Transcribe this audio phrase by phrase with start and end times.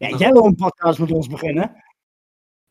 [0.00, 1.82] Ja, jij wil een podcast met ons beginnen.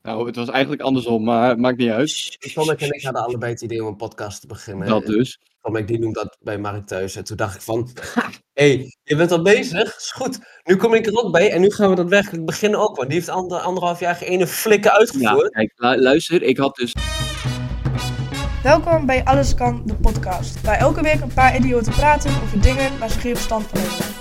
[0.02, 2.38] Nou, het was eigenlijk andersom, maar maakt niet uit.
[2.54, 4.88] Tomek en ik hadden allebei het idee om een podcast te beginnen.
[4.88, 5.40] Dat dus.
[5.62, 7.16] Tomek die noemt dat bij Mark thuis.
[7.16, 8.22] En toen dacht ik van, hé,
[8.68, 9.98] hey, je bent al bezig?
[9.98, 10.40] Is goed.
[10.64, 12.96] Nu kom ik er ook bij en nu gaan we daadwerkelijk beginnen ook.
[12.96, 15.52] Want die heeft ander, anderhalf jaar geen flikken Ja, uitgevoerd.
[15.52, 16.94] kijk, lu- luister, ik had dus...
[18.64, 20.62] Welkom bij Alles Kan, de podcast.
[20.62, 24.19] Waar elke week een paar idioten praten over dingen waar ze geen verstand van hebben.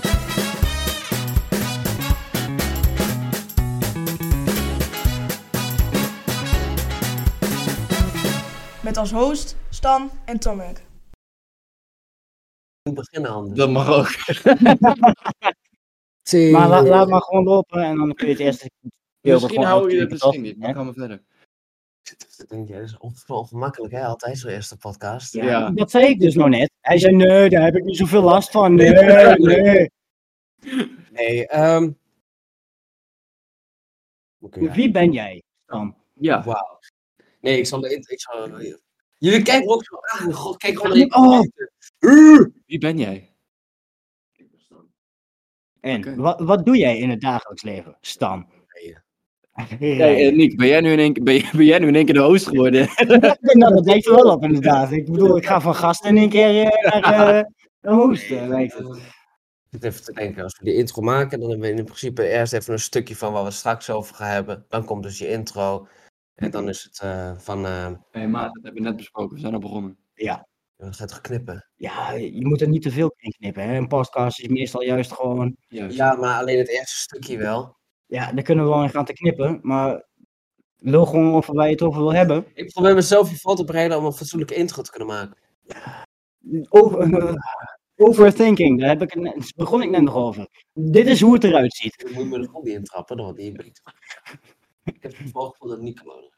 [8.89, 10.77] Met als host Stan en Tomek.
[10.77, 10.83] Ik
[12.83, 13.57] moet beginnen anders.
[13.59, 14.07] Dat mag ook.
[16.51, 18.69] Maar la- laat maar gewoon lopen en dan kun je het eerste
[19.21, 21.23] Misschien gewoon hou je het misschien niet, maar gaan we verder.
[22.37, 24.05] Ik denk, ja, dat is on- ongemakkelijk, hè?
[24.05, 25.33] Altijd zo'n eerste podcast.
[25.33, 25.69] Ja, Ja.
[25.69, 26.71] Dat zei ik dus nog net.
[26.81, 28.75] Hij zei, nee, daar heb ik niet zoveel last van.
[28.75, 28.93] Nee,
[29.37, 29.91] nee.
[31.11, 31.91] Nee, ehm
[34.39, 35.95] Oké, Wie ben jij dan?
[36.13, 36.78] Ja, Wauw.
[37.41, 38.49] Nee, ik zal ik zal,
[39.17, 40.33] Jullie kijken ook zo aan.
[40.33, 42.45] God, kijk gewoon naar Oh.
[42.65, 43.33] wie ben jij?
[45.79, 48.45] En wat, wat doe jij in het dagelijks leven, Stan?
[49.79, 51.95] Hey, eh, Nick, ben jij, nu in één, keer- ben, jij, ben jij nu in
[51.95, 52.87] één keer de host geworden?
[53.53, 54.91] nou, dat lijkt er wel op inderdaad.
[54.91, 57.43] Ik bedoel, ik ga van gast in één keer eh, naar eh,
[57.79, 58.87] de host, lijkt het.
[58.87, 59.01] Ik
[59.69, 62.53] zit even te denken, als we die intro maken, dan hebben we in principe eerst
[62.53, 64.65] even een stukje van waar we het straks over gaan hebben.
[64.69, 65.87] Dan komt dus je intro.
[66.39, 69.41] En dan is het eh, van, eh Hé maat, dat hebben we net besproken, we
[69.41, 69.97] zijn al begonnen.
[70.75, 71.69] wat gaat toch knippen?
[71.75, 73.63] Ja, je moet er niet te veel in knippen.
[73.63, 73.77] Hè?
[73.77, 75.55] Een podcast is meestal juist gewoon...
[75.67, 75.97] Juist.
[75.97, 77.77] Ja, maar alleen het eerste stukje wel.
[78.05, 80.07] Ja, daar kunnen we wel in gaan te knippen, maar...
[80.81, 82.45] Lul gewoon over waar je het over wil hebben.
[82.53, 85.37] Ik probeer mezelf voor te bereiden om een fatsoenlijke intro te kunnen maken.
[86.69, 87.33] Over,
[87.95, 90.47] overthinking, daar heb ik het net, begon ik net nog over.
[90.73, 92.05] Dit is hoe het eruit ziet.
[92.07, 93.83] Je moet me er gewoon niet intrappen, wordt niet beter.
[94.83, 96.29] Ik heb het voorgevoel dat het niet kan worden.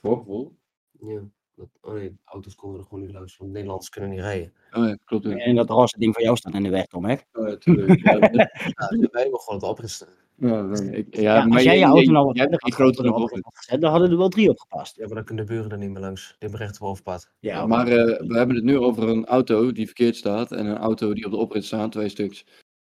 [0.00, 0.58] Voorgevoel?
[1.00, 1.20] Ja.
[1.54, 4.52] Dat, oh nee, auto's komen er gewoon niet langs, want Nederlanders kunnen niet rijden.
[4.72, 5.24] Oh ja, klopt.
[5.24, 7.14] Ja, En dat roze ding van jou staat in de weg, Tom, hè?
[7.32, 8.00] oh, ja, tuurlijk.
[8.04, 10.08] Ja, wij hebben gewoon het opristen.
[10.36, 12.80] ja, ik- ja, Ja, maar als jij je auto nou wat hebt verder die had
[12.80, 13.40] grotere erop bochten.
[13.42, 14.96] had gezet, dan hadden er wel drie op gepast.
[14.96, 16.26] Ja, maar dan kunnen de buren er niet meer langs.
[16.28, 17.30] Die hebben recht op overpad.
[17.38, 20.76] Ja, Maar eh, we hebben het nu over een auto die verkeerd staat en een
[20.78, 22.44] auto die op de oprit staat, twee stuks.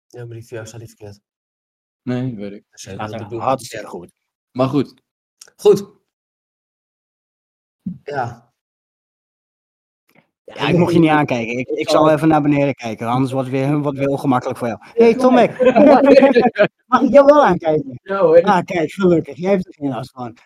[0.06, 1.20] Ja, maar die voor jou staat niet verkeerd.
[2.06, 2.64] Nee, weet ik.
[2.70, 3.86] Dus, dat hartstikke verkeerd.
[3.86, 4.12] goed.
[4.50, 4.94] Maar goed,
[5.56, 5.94] Goed.
[8.04, 8.54] Ja.
[10.44, 11.58] Ja, ik mocht je niet aankijken.
[11.58, 14.68] Ik, ik zal even naar beneden kijken, anders wordt het weer, wordt weer ongemakkelijk voor
[14.68, 14.80] jou.
[14.82, 15.50] Hé, hey, Tomek.
[16.86, 18.00] Mag ik jou wel aankijken?
[18.44, 19.36] Ah, kijk, gelukkig.
[19.36, 20.36] Jij hebt er geen last van.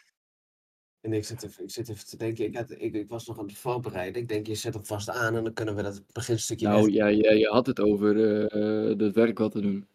[1.00, 3.38] En ik zit even, ik zit even te denken, ik, had, ik, ik was nog
[3.38, 4.22] aan het voorbereiden.
[4.22, 6.94] Ik denk, je zet hem vast aan en dan kunnen we dat beginstukje nou weg-
[6.94, 9.88] ja, ja, je had het over eh, eh, het werk wat te doen.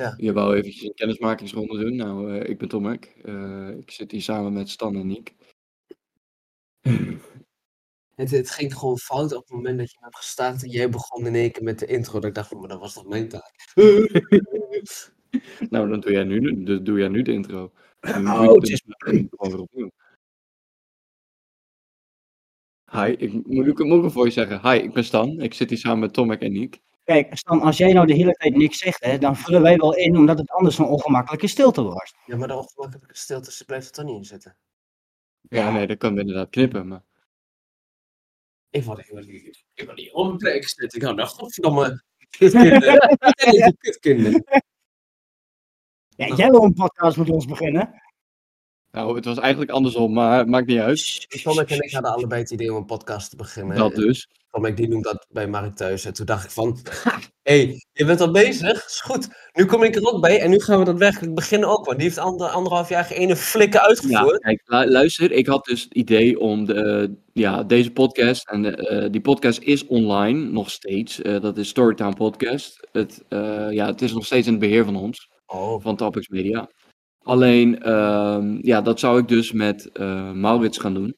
[0.00, 0.14] Ja.
[0.16, 1.96] Je wou eventjes een kennismakingsronde doen.
[1.96, 3.04] Nou, eh, ik ben Tomek.
[3.22, 5.34] Eh, ik zit hier samen met Stan en Niek.
[8.14, 11.26] Het, het ging gewoon fout op het moment dat je hebt gestart en jij begon
[11.26, 12.12] in één keer met de intro.
[12.12, 13.54] Dat ik dacht van, maar dat was toch mijn taak?
[15.70, 17.72] nou, dan doe jij nu, de- de- doe jij nu de intro.
[18.00, 18.82] Oh, het is-.
[22.92, 24.70] Hi, ik moet ik moet ik voor je zeggen.
[24.70, 25.40] Hi, ik ben Stan.
[25.40, 26.80] Ik zit hier samen met Tomek en Niek.
[27.10, 29.94] Kijk, Stan, als jij nou de hele tijd niks zegt, hè, dan vullen wij wel
[29.94, 32.14] in, omdat het anders een ongemakkelijke stilte wordt.
[32.26, 34.56] Ja, maar de ongemakkelijke stilte ze blijft er toch niet in zitten.
[35.40, 36.88] Ja, nee, dat kan we inderdaad knippen.
[36.88, 37.02] Maar...
[38.70, 40.98] Ik word, ik word, ik ik word niet op een plek zitten.
[40.98, 42.02] Ik hou nou, godverdomme.
[42.38, 43.76] Kutkinderen.
[43.78, 44.44] Kutkinderen.
[46.08, 48.02] Ja, jij wil een podcast met ons beginnen.
[48.92, 51.26] Nou, het was eigenlijk andersom, maar maakt niet uit.
[51.42, 53.76] Tomek en ik hadden allebei het idee om een podcast te beginnen.
[53.76, 54.28] Dat dus.
[54.50, 56.04] Tomek die noemt dat bij Mark thuis.
[56.04, 57.10] En toen dacht ik van, hé,
[57.56, 58.86] hey, je bent al bezig?
[58.86, 59.28] Is goed.
[59.52, 61.84] Nu kom ik er ook bij en nu gaan we daadwerkelijk beginnen ook.
[61.84, 64.40] Want die heeft ander, anderhalf jaar geen flikken Ja, uitgevoerd.
[64.40, 68.76] kijk, lu- luister, ik had dus het idee om de, eh, ja, deze podcast, en
[68.76, 72.88] eh, die podcast is online nog steeds, eh, dat is Storytime Podcast.
[72.92, 73.22] Het,
[73.70, 76.68] ja, het is nog steeds in het beheer van ons, Oh, van Topics Media.
[77.22, 81.16] Alleen, ehm, ja, dat zou ik dus met eh, Maurits gaan doen.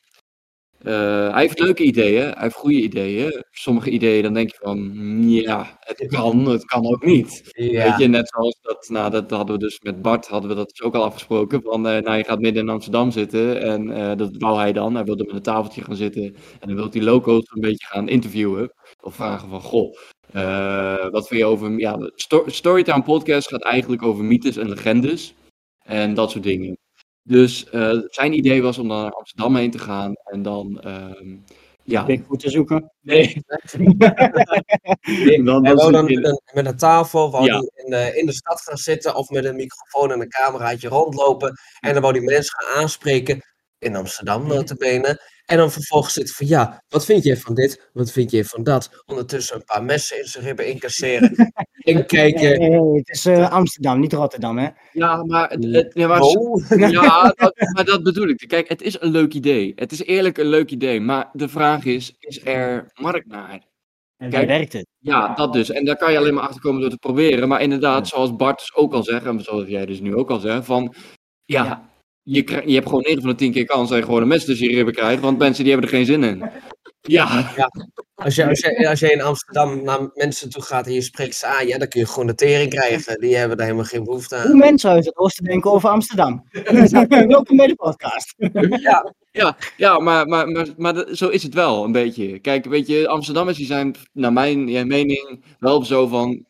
[0.78, 3.44] Eh, hij heeft leuke ideeën, hij heeft goede ideeën.
[3.50, 7.50] Sommige ideeën, dan denk je van, mm, ja, het kan, het kan ook niet.
[7.52, 7.84] ja.
[7.84, 10.68] Weet je, net zoals dat, nou, dat hadden we dus met Bart, hadden we dat
[10.68, 11.62] dus ook al afgesproken.
[11.62, 14.94] Van, eh, nou, je gaat midden in Amsterdam zitten en dat wou hij dan.
[14.94, 16.24] Hij wilde met een tafeltje gaan zitten
[16.60, 18.72] en dan wilde hij loco's een beetje gaan interviewen.
[19.00, 19.96] Of vragen van, goh,
[21.10, 21.78] wat vind je over...
[21.78, 22.10] Ja,
[22.46, 25.34] Storytime podcast gaat eigenlijk over mythes en legendes
[25.92, 26.78] en dat soort dingen.
[27.22, 31.36] Dus eh, zijn idee was om dan naar Amsterdam heen te gaan en dan ehm,
[31.84, 32.92] Ja, Bigfoot te zoeken.
[33.00, 33.36] Nee.
[35.36, 37.58] En dan dan met een, met een tafel Ja.
[37.58, 40.88] die in, de, in de stad gaan zitten of met een microfoon en een cameraatje
[40.88, 41.54] rondlopen.
[41.80, 43.40] En dan wou die mensen gaan aanspreken
[43.78, 45.20] in Amsterdam notabene.
[45.46, 47.90] En dan vervolgens zitten van ja, wat vind je van dit?
[47.92, 49.02] Wat vind je van dat?
[49.06, 51.52] Ondertussen een paar messen in zijn ribben incasseren.
[51.72, 52.58] en kijken.
[52.58, 54.68] Nee, nee, het is eh, Amsterdam, niet Rotterdam, hè?
[54.92, 56.68] Ja, maar, het, het- ja, maar, Oh.
[56.90, 58.44] ja, dat, maar dat bedoel ik.
[58.46, 59.72] Kijk, het is een leuk idee.
[59.76, 61.00] Het is eerlijk een leuk idee.
[61.00, 63.50] Maar de vraag is, is er markt naar?
[64.16, 64.32] En Kijk.
[64.32, 64.86] daar werkt het.
[64.98, 65.70] Ja, dat dus.
[65.70, 67.48] En daar kan je alleen maar achter komen door te proberen.
[67.48, 70.38] Maar inderdaad, zoals Bart dus ook al zegt, en zoals jij dus nu ook al
[70.38, 70.94] zegt, van
[71.44, 71.90] ja,
[72.22, 74.28] je, krijg- je hebt gewoon 9 van de 10 keer kans dat je gewoon een
[74.28, 76.42] mes tussen je ribben krijgt, want mensen die hebben er geen zin in.
[77.04, 77.52] Ja,
[78.14, 81.34] Als je, als, je, als je in Amsterdam naar mensen toe gaat en je spreekt
[81.34, 83.20] ze aan, ja, dan kun je gewoon de tering krijgen.
[83.20, 84.58] Die hebben daar helemaal geen behoefte Hoe aan.
[84.58, 86.44] mensen uit het oosten denken over Amsterdam.
[87.28, 88.34] Welkom bij de podcast.
[88.82, 92.38] Ja, ja, ja maar, maar, maar, maar zo is het wel een beetje.
[92.38, 96.44] Kijk, weet je, Amsterdammers die zijn, naar mijn ja, mening, wel zo van,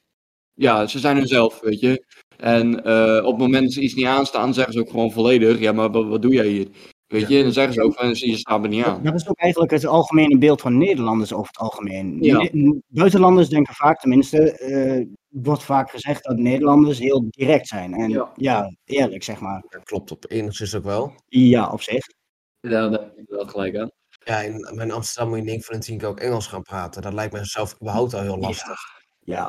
[0.55, 2.05] ja, ze zijn hunzelf, weet je.
[2.43, 5.59] En eh, op het moment dat ze iets niet aanstaan, zeggen ze ook gewoon volledig,
[5.59, 6.69] ja, maar wat, wat doe jij hier?
[7.07, 9.03] Weet je, en dan zeggen ze ook van, je staat me niet aan.
[9.03, 12.17] Dat is ook eigenlijk het algemene beeld van Nederlanders over het algemeen.
[12.21, 12.49] Ja.
[12.87, 17.95] Buitenlanders denken vaak, tenminste, eh, wordt vaak gezegd dat Nederlanders heel direct zijn.
[17.95, 18.33] En Ja.
[18.37, 19.65] ja, eerlijk zeg maar.
[19.69, 21.15] dat klopt op enigszins ook wel.
[21.29, 22.05] Ja, op zich.
[22.61, 23.91] Ja, daar heb ik wel gelijk aan.
[24.25, 27.03] Ja, in, in Amsterdam moet je 9 van de 10 keer ook Engels gaan praten.
[27.03, 28.67] Dat lijkt me zelf überhaupt al heel lastig.
[28.69, 29.02] Ja,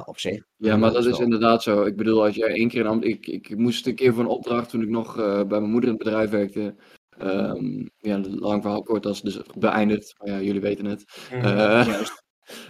[0.06, 0.44] op zich.
[0.58, 1.84] Ja, maar dat is inderdaad zo.
[1.84, 4.70] Ik bedoel, als jij één keer in ik, ik moest een keer voor een opdracht
[4.70, 6.76] toen ik nog eh, bij mijn moeder in het bedrijf werkte.
[7.18, 10.16] Ehm, ja, lang verhaal kort, dat is dus beëindigd.
[10.18, 11.06] Maar ja, jullie weten het.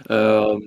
[0.04, 0.60] Ehm,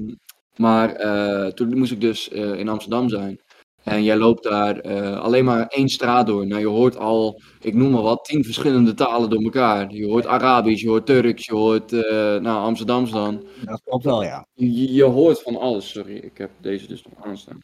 [0.56, 3.42] maar eh, toen moest ik dus eh, in Amsterdam zijn.
[3.88, 6.48] En jij loopt daar eh, alleen maar één straat door.
[6.48, 9.92] Nou, je hoort al, ik noem maar wat, tien verschillende talen door elkaar.
[9.94, 12.02] Je hoort Arabisch, je hoort Turks, je hoort, eh,
[12.36, 13.46] nou, Amsterdams dan.
[13.66, 14.48] Dat klopt wel, ja.
[14.54, 15.90] Je, je hoort van alles.
[15.90, 17.60] Sorry, ik heb deze dus nog aanstaan.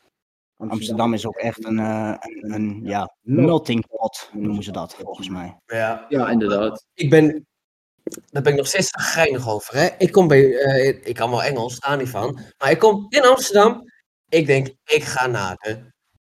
[0.58, 5.30] Amsterdam is ook echt een, eh, een, een ja, melting pot, noemen ze dat volgens
[5.30, 5.58] mij.
[5.66, 6.06] Ja.
[6.10, 6.86] Ja, inderdaad.
[6.94, 7.46] Ik ben,
[8.04, 9.76] daar ben ik nog steeds geinig over.
[9.78, 9.88] Hè?
[9.98, 12.40] Ik kom bij, eh, ik kan wel Engels, daar niet van.
[12.58, 13.82] Maar ik kom in Amsterdam.
[14.30, 15.92] Ik denk, ik ga naar de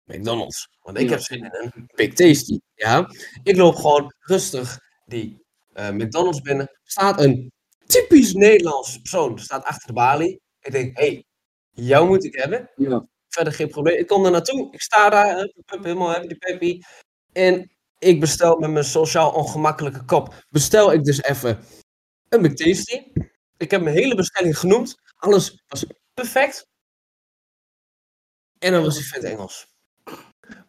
[0.06, 0.68] McDonald's.
[0.82, 2.58] Want ik heb zin in een Big Tasty.
[2.74, 3.10] Ja?
[3.42, 6.78] Ik loop gewoon rustig die eh, McDonald's binnen.
[6.82, 7.52] Staat een
[7.86, 9.38] typisch Nederlands persoon.
[9.38, 10.40] Staat achter de balie.
[10.60, 11.24] Ik denk, hé, hey,
[11.70, 12.70] jou moet ik hebben.
[12.76, 13.06] Ja.
[13.28, 13.98] Verder geen probleem.
[13.98, 14.72] Ik kom daar naartoe.
[14.72, 15.36] Ik sta daar.
[15.36, 16.80] hup, hup, helemaal happy peppy.
[17.32, 20.44] En ik bestel met mijn sociaal ongemakkelijke kop.
[20.48, 21.64] Bestel ik dus even
[22.28, 23.02] een McTasty.
[23.56, 24.94] Ik heb mijn hele bestelling genoemd.
[25.16, 26.66] Alles was perfect.
[28.58, 29.75] En dan was die vent Engels.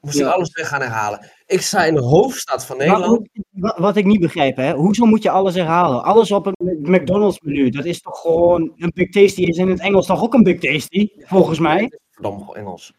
[0.02, 0.30] Moest ik Ja.
[0.32, 1.32] alles weer gaan herhalen.
[1.46, 3.28] Ik sta in de hoofdstad van Nederland.
[3.52, 6.04] wat ik niet begrijp, hè, hoezo moet je alles herhalen?
[6.04, 9.80] Alles op een McDonald's menu, dat is toch gewoon, een Big Tasty is in het
[9.80, 11.92] Engels toch ook een Big Tasty, volgens mij?
[12.12, 12.94] Verdomme, gewoon Engels.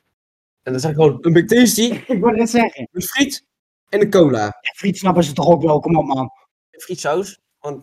[0.63, 3.45] En dan zeg ik gewoon een McTasty Ik wil net zeggen, met friet
[3.89, 4.43] en een cola.
[4.45, 6.31] ja, friet snappen ze toch ook wel, kom op man.
[6.71, 7.39] Frietsaus.
[7.61, 7.83] Want,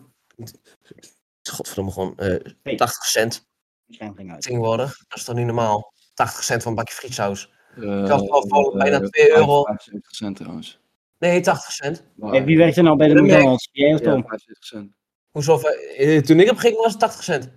[1.50, 3.46] godverdomme, gewoon eh 80 cent
[3.88, 4.42] Scherm ging uit.
[4.42, 4.98] tegenwoordig.
[5.08, 5.92] Dat is toch niet normaal?
[6.14, 7.50] 80 cent voor een bakje frietsaus.
[7.76, 9.62] Uh, had al voor bijna 2 euro.
[9.62, 10.80] 75 cent trouwens.
[11.18, 12.04] Nee, 80 cent.
[12.20, 13.22] Hey, wie werkt er nou bij de.
[13.22, 13.68] McDonald's?
[13.72, 14.20] Jij of ja, Tom?
[14.22, 14.92] 75 cent.
[15.30, 15.58] Hoezo?
[15.58, 17.50] eh, toen ik heb gekeken was het 80 cent.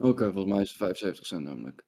[0.00, 1.84] Oké, volgens mij is het 75 cent namelijk.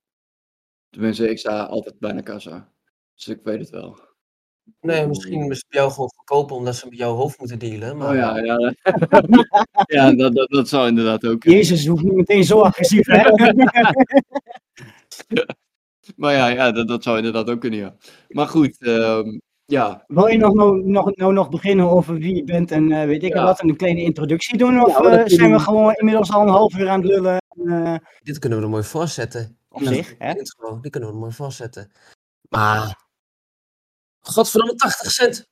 [0.90, 2.69] Tenminste, ik sta altijd bijna kassa.
[3.14, 3.98] Dus ik weet het wel.
[4.80, 7.96] Nee, misschien is het bij jou gewoon goedkoper omdat ze met jouw hoofd moeten dealen.
[7.96, 8.74] Maar Oh ja, ja.
[9.96, 11.44] ja, dat, dat, dat zou inderdaad ook.
[11.44, 13.22] Jezus, hoeft niet meteen zo agressief, hè?
[16.17, 17.94] Maar ja, ja dat, dat zou inderdaad ook kunnen, ja.
[18.29, 20.05] Maar goed, ehm, ja.
[20.06, 23.23] Wil je nog, nou, nog, nou nog beginnen over wie je bent en eh, weet
[23.23, 23.44] ik Ja.
[23.44, 24.82] wat, en een kleine introductie doen?
[24.82, 27.41] Of Ja, eh, zijn we gewoon inmiddels al een half uur aan het lullen?
[27.67, 29.56] eh, dit kunnen we er mooi voorzetten.
[29.69, 30.35] op zich, hè?
[30.35, 31.91] Intro, die kunnen we er mooi voorzetten.
[32.49, 33.05] Maar,
[34.21, 35.47] godverdomme 80 cent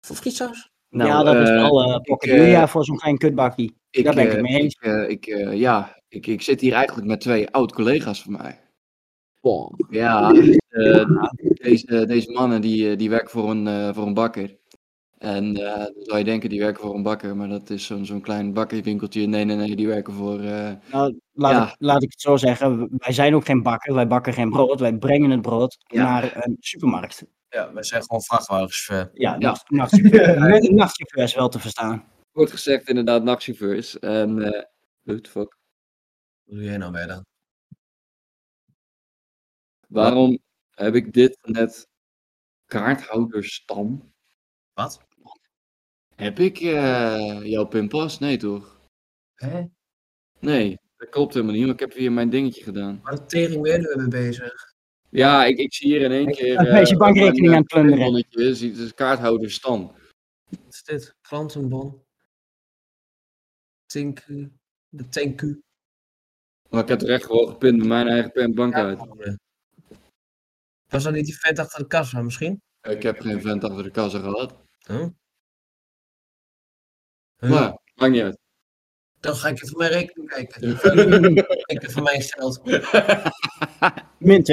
[0.00, 0.70] voor frietsaus.
[0.88, 3.76] Nou, ja, dat is eh, wel uh, ik, pocket ja, voor zo'n klein kutbakkie.
[3.90, 4.74] Ik, Daar ben ik het mee eens.
[4.74, 8.60] Ik, eh, ik, ja, ik, ik zit hier eigenlijk met twee oud-collega's van mij.
[9.90, 10.30] Ja,
[10.68, 11.04] eh,
[11.54, 14.56] deze, deze mannen die, eh, die werken voor een, eh, voor een bakker.
[15.18, 18.04] En eh, dan zou je denken, die werken voor een bakker, maar dat is zo'n
[18.06, 19.26] zo'n klein bakkerwinkeltje.
[19.26, 20.40] Nee, nee, nee, die werken voor...
[20.40, 21.66] eh, Nou, laat, ja.
[21.68, 24.80] ik, laat ik het zo zeggen, wij zijn ook geen bakker, wij bakken geen brood,
[24.80, 26.02] wij brengen het brood Ja.
[26.02, 27.24] naar een supermarkt.
[27.48, 28.86] Ja, wij zijn gewoon vrachtwagens.
[28.86, 29.36] Ja, Ja.
[29.38, 32.04] nacht- nachtchauffeur- is wel te verstaan.
[32.32, 33.98] wordt gezegd inderdaad nachtchauffeurs.
[33.98, 34.62] En, eh
[35.02, 35.56] what the fuck?
[36.44, 37.24] Wat doe jij nou bij dan?
[39.96, 40.38] Waarom
[40.70, 41.88] heb ik dit net
[42.66, 44.12] kaarthouderstam?
[44.72, 45.04] Wat?
[46.14, 48.18] Heb ik eh, jouw pinpas?
[48.18, 48.80] Nee toch?
[49.34, 49.64] Hè?
[50.40, 53.00] Nee, dat klopt helemaal niet, want ik heb weer mijn dingetje gedaan.
[53.02, 54.74] Waar de tering ben je mee bezig?
[55.08, 56.54] Ja, ik, ik zie hier in één keer...
[56.56, 58.14] Dan is je eh, bankrekening aan het plunderen.
[58.14, 59.94] eh, Het is kaarthouder Stan.
[60.48, 61.16] Wat is dit?
[61.20, 62.02] Klantenbon.
[63.86, 64.52] Tinku.
[64.88, 65.60] De Tenku.
[66.70, 68.98] Maar ik heb er echt gewoon gepint met mijn eigen pen bank uit.
[70.88, 72.62] Was dat niet die vent achter de kassa misschien?
[72.82, 74.54] Ik heb geen vent achter de kassa gehad.
[74.86, 75.06] Huh?
[77.36, 77.50] Huh?
[77.50, 78.38] Maar, maakt niet uit.
[79.20, 80.70] Dan ga ik even mijn rekening kijken.
[81.74, 82.64] ik heb van mijn geld.
[84.18, 84.44] Min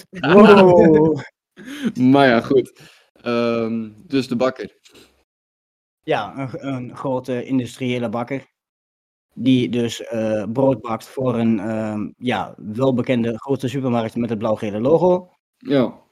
[0.00, 0.20] 2.500.
[0.20, 1.20] Wow.
[2.12, 2.80] Maar ja, goed.
[3.12, 4.78] Ehm, dus de bakker.
[6.02, 8.52] Ja, een, een grote industriële bakker.
[9.34, 14.80] Die dus eh, brood bakt voor een ehm, ja, welbekende grote supermarkt met het blauw-gele
[14.80, 15.33] logo.
[15.68, 16.02] Ja.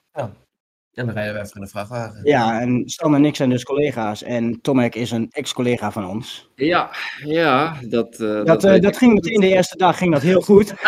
[0.93, 2.19] En dan rijden we even in de vrachtwagen.
[2.23, 4.23] Ja, en Stan en ik zijn dus collega's.
[4.23, 6.49] En Tomek is een ex-collega van ons.
[6.55, 6.89] Ja,
[7.23, 8.19] ja, dat...
[8.19, 10.73] eh, Dat, eh, weet dat ging meteen de eerste dag ging dat heel goed.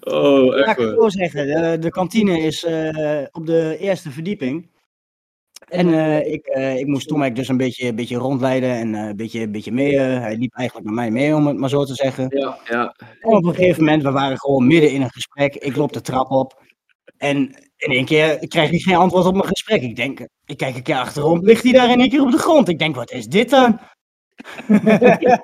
[0.00, 1.46] Oh, Laat echt ik het zo zeggen.
[1.46, 4.70] De, de kantine is eh, op de eerste verdieping.
[5.72, 9.06] En eh, ik, eh, ik moest Tomek dus een beetje, een beetje rondleiden en eh,
[9.06, 9.98] een beetje, een beetje mee.
[9.98, 12.26] hij liep eigenlijk met mij mee, om het maar zo te zeggen.
[12.28, 12.94] Ja, ja.
[13.20, 15.54] En op een gegeven moment, we waren gewoon midden in een gesprek.
[15.54, 16.62] Ik loop de trap op.
[17.16, 17.36] En
[17.76, 19.82] in één keer krijg ik geen antwoord op mijn gesprek.
[19.82, 21.44] Ik denk, ik kijk een keer achterom.
[21.44, 22.68] Ligt hij daar in één keer op de grond?
[22.68, 23.78] Ik denk, wat is dit dan?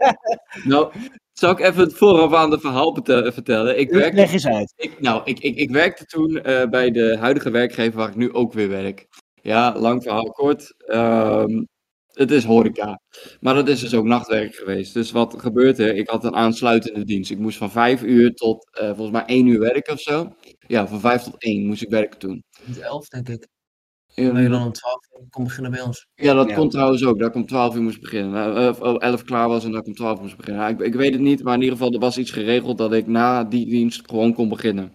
[0.64, 0.92] Nou,
[1.32, 3.78] zal ik even het voorafgaande verhaal bete- vertellen?
[3.78, 4.72] Ik werkte, Leg eens uit.
[4.76, 8.52] ik, nou, ik, ik, ik werkte toen bij de huidige werkgever waar ik nu ook
[8.52, 9.06] weer werk.
[9.42, 10.74] Ja, lang verhaal kort.
[10.86, 11.64] Ehm,
[12.12, 13.00] het is horeca.
[13.40, 14.94] Maar dat is dus ook nachtwerk geweest.
[14.94, 15.94] Dus wat gebeurt er?
[15.96, 17.30] Ik had een aansluitende dienst.
[17.30, 20.32] Ik moest van vijf uur tot eh, volgens mij één uur werken of zo.
[20.66, 22.44] Ja, van vijf tot één moest ik werken toen.
[22.64, 23.48] Niet elf, denk ik.
[24.14, 26.06] Ja, je dan om twaalf kom beginnen bij ons?
[26.14, 26.54] Ja, dat Ja.
[26.54, 27.18] komt trouwens ook.
[27.18, 28.56] Dat ik om 12 uur moest beginnen.
[28.56, 30.62] Eh, Of om 11 klaar was en dat ik om 12 moest beginnen.
[30.62, 32.92] Ja, ik, ik weet het niet, maar in ieder geval er was iets geregeld dat
[32.92, 34.92] ik na die dienst gewoon kon beginnen.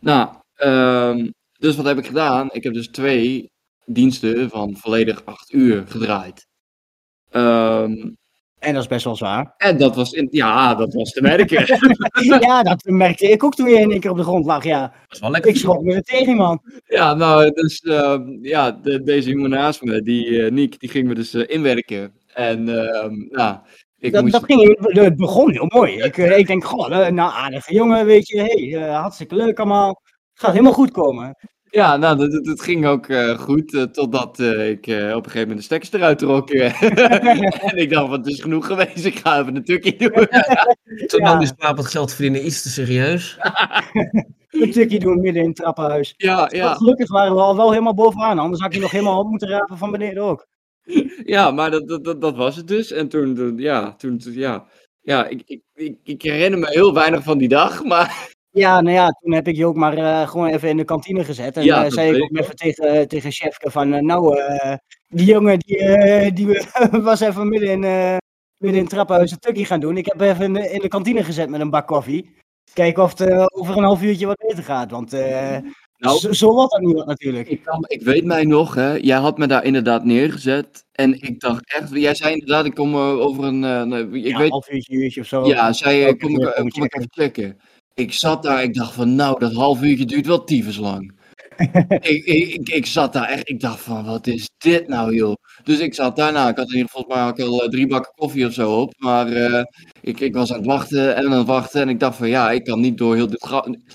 [0.00, 2.48] Nou, ehm, dus wat heb ik gedaan?
[2.52, 3.50] Ik heb dus twee
[3.86, 6.46] diensten van volledig 8 uur gedraaid.
[7.30, 7.92] Ehm,
[8.58, 9.54] En dat is best wel zwaar.
[9.56, 11.64] en dat was, in, ja, dat was te merken.
[12.46, 14.64] ja, dat merkte ik ook toen je in één keer op de grond lag.
[14.64, 15.50] Ja, Dat is wel lekker.
[15.50, 16.60] ik schrok me er tegen, man.
[16.86, 21.08] ja, nou, dus ehm, ja, de, deze jongen naast me, die eh Niek, die ging
[21.08, 22.12] me dus eh, inwerken.
[22.34, 23.58] En ehm, nou,
[23.98, 24.32] ik Dat, moest...
[24.32, 25.92] dat ging, het begon heel mooi.
[26.02, 28.40] Ik, eh, ik denk, goh, nou aardige jongen, weet je.
[28.40, 29.88] Hey, hartstikke leuk allemaal.
[30.32, 31.36] Het gaat helemaal goed komen.
[31.70, 35.40] Ja, nou, dat, ging ook eh, goed, eh, totdat eh, ik eh, op een gegeven
[35.40, 36.50] moment de stekkers eruit trok.
[37.70, 40.10] en ik dacht, van, het is genoeg geweest, ik ga even een tukje doen.
[41.06, 41.34] Toen Ja.
[41.34, 43.36] nam slaap het geld verdienen iets te serieus.
[44.50, 46.14] Een tukje doen midden in het trappenhuis.
[46.16, 49.18] ja, ja, Gelukkig waren we al wel helemaal bovenaan, anders had ik je nog helemaal
[49.18, 50.46] op moeten rapen van beneden ook.
[51.24, 52.92] ja, maar dat, dat, dat, dat was het dus.
[52.92, 54.64] En toen, toen ja, toen, toen- ja,
[55.00, 58.94] ja ik, ik, ik, ik herinner me heel weinig van die dag, maar Ja, nou
[58.94, 61.56] ja, toen heb ik je ook maar eh, gewoon even in de kantine gezet.
[61.56, 64.74] En Ja, eh, zei ik ook even tegen, tegen chefke van, eh, nou, eh,
[65.08, 66.46] die jongen die, eh, die
[67.02, 68.16] was even midden in, eh,
[68.58, 69.96] midden in het trappenhuis een tukje gaan doen.
[69.96, 72.34] Ik heb even in de, in de kantine gezet met een bak koffie.
[72.72, 75.58] Kijken of het eh, over een half uurtje wat beter gaat, want eh,
[75.96, 77.48] nou, zo, zo wordt dat niet wat natuurlijk.
[77.48, 80.84] ik, kan, ik weet mij nog, hè, jij had me daar inderdaad neergezet.
[80.92, 84.38] En ik dacht echt, jij zei inderdaad, ik kom eh, over een, eh, ik ja,
[84.38, 85.46] weet half uurtje, uurtje of zo.
[85.46, 87.58] Ja, zei kom, ik, komen kom ik even checken.
[87.96, 91.12] Ik zat daar, ik dacht van, nou, dat half uurtje duurt wel tyfus lang.
[92.00, 95.34] ik, ik, ik, zat daar echt, ik dacht van, wat is dit nou, joh?
[95.64, 97.68] Dus ik zat daarna, ik had in ieder geval volgens mij had ik al eh,
[97.68, 98.94] drie bakken koffie of zo op.
[98.98, 99.64] Maar eh,
[100.00, 102.50] ik, ik was aan het wachten en aan het wachten en ik dacht van, ja,
[102.50, 103.48] ik kan niet door heel dit...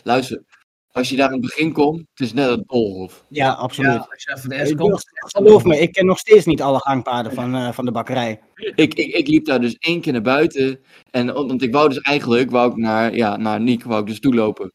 [0.04, 0.44] Luister,
[0.92, 3.26] als je daar in het begin komt, het is net een doolhof.
[3.30, 3.92] Ja, absoluut.
[3.92, 5.04] Ja, als je voor de durf- komt.
[5.14, 8.40] Geloof me, ik ken nog steeds niet alle gangpaden van, eh, van de bakkerij.
[8.56, 10.80] Ik, ik, ik liep daar dus één keer naar buiten.
[11.12, 14.20] En, want ik wou dus eigenlijk, wou ik naar, ja, naar Niek, wou ik dus
[14.20, 14.74] toelopen.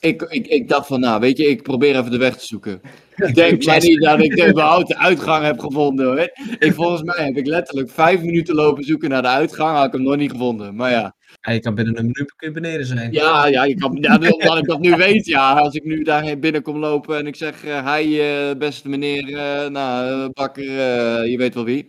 [0.00, 2.80] Ik, ik, ik dacht van, nou, weet je, ik probeer even de weg te zoeken.
[3.16, 6.30] Ik denk maar niet dat ik de überhaupt de uitgang heb gevonden, hoor.
[6.58, 9.92] Ik, volgens mij heb ik letterlijk vijf minuten lopen zoeken naar de uitgang, had ik
[9.92, 10.74] hem nog niet gevonden.
[10.74, 11.15] Maar ja,
[11.46, 13.12] Ja, je kan binnen een minuut kun je beneden zijn.
[13.12, 15.52] ja, ja, je kan, ja omdat ik dat nu weet, ja.
[15.52, 19.36] Als ik nu daarheen binnen kom lopen en ik zeg, eh hi, eh, beste meneer,
[19.36, 21.86] eh, nou, bakker, eh, je weet wel wie.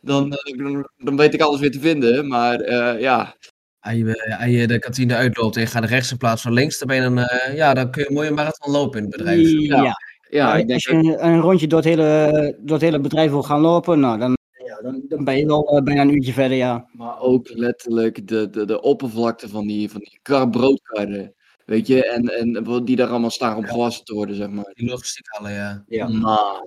[0.00, 3.36] Dan, dan, dan weet ik alles weer te vinden, maar eh, ja,
[3.80, 6.78] Als je, als je de kantine uitloopt en je gaat rechts in plaats van links,
[6.78, 9.16] dan, ben je dan, eh, ja, dan kun je een mooie marathon lopen in het
[9.16, 9.48] bedrijf.
[9.50, 9.82] Ja.
[9.82, 9.94] Ja.
[10.30, 13.30] ja, ik denk als je een, een rondje door het, hele, door het hele bedrijf
[13.30, 14.38] wil gaan lopen, nou, dan,
[14.82, 16.86] dan, dan ben je wel eh, bijna een uurtje verder, ja.
[16.92, 21.34] Maar ook letterlijk de, de, de oppervlakte van die, van die kar broodkarren.
[21.64, 23.70] Weet je, en, en wat die daar allemaal staan om Ja.
[23.70, 24.70] gewassen te worden, zeg maar.
[24.74, 25.84] Die logistiek hadden, ja.
[25.86, 26.08] Ja.
[26.08, 26.66] Maar,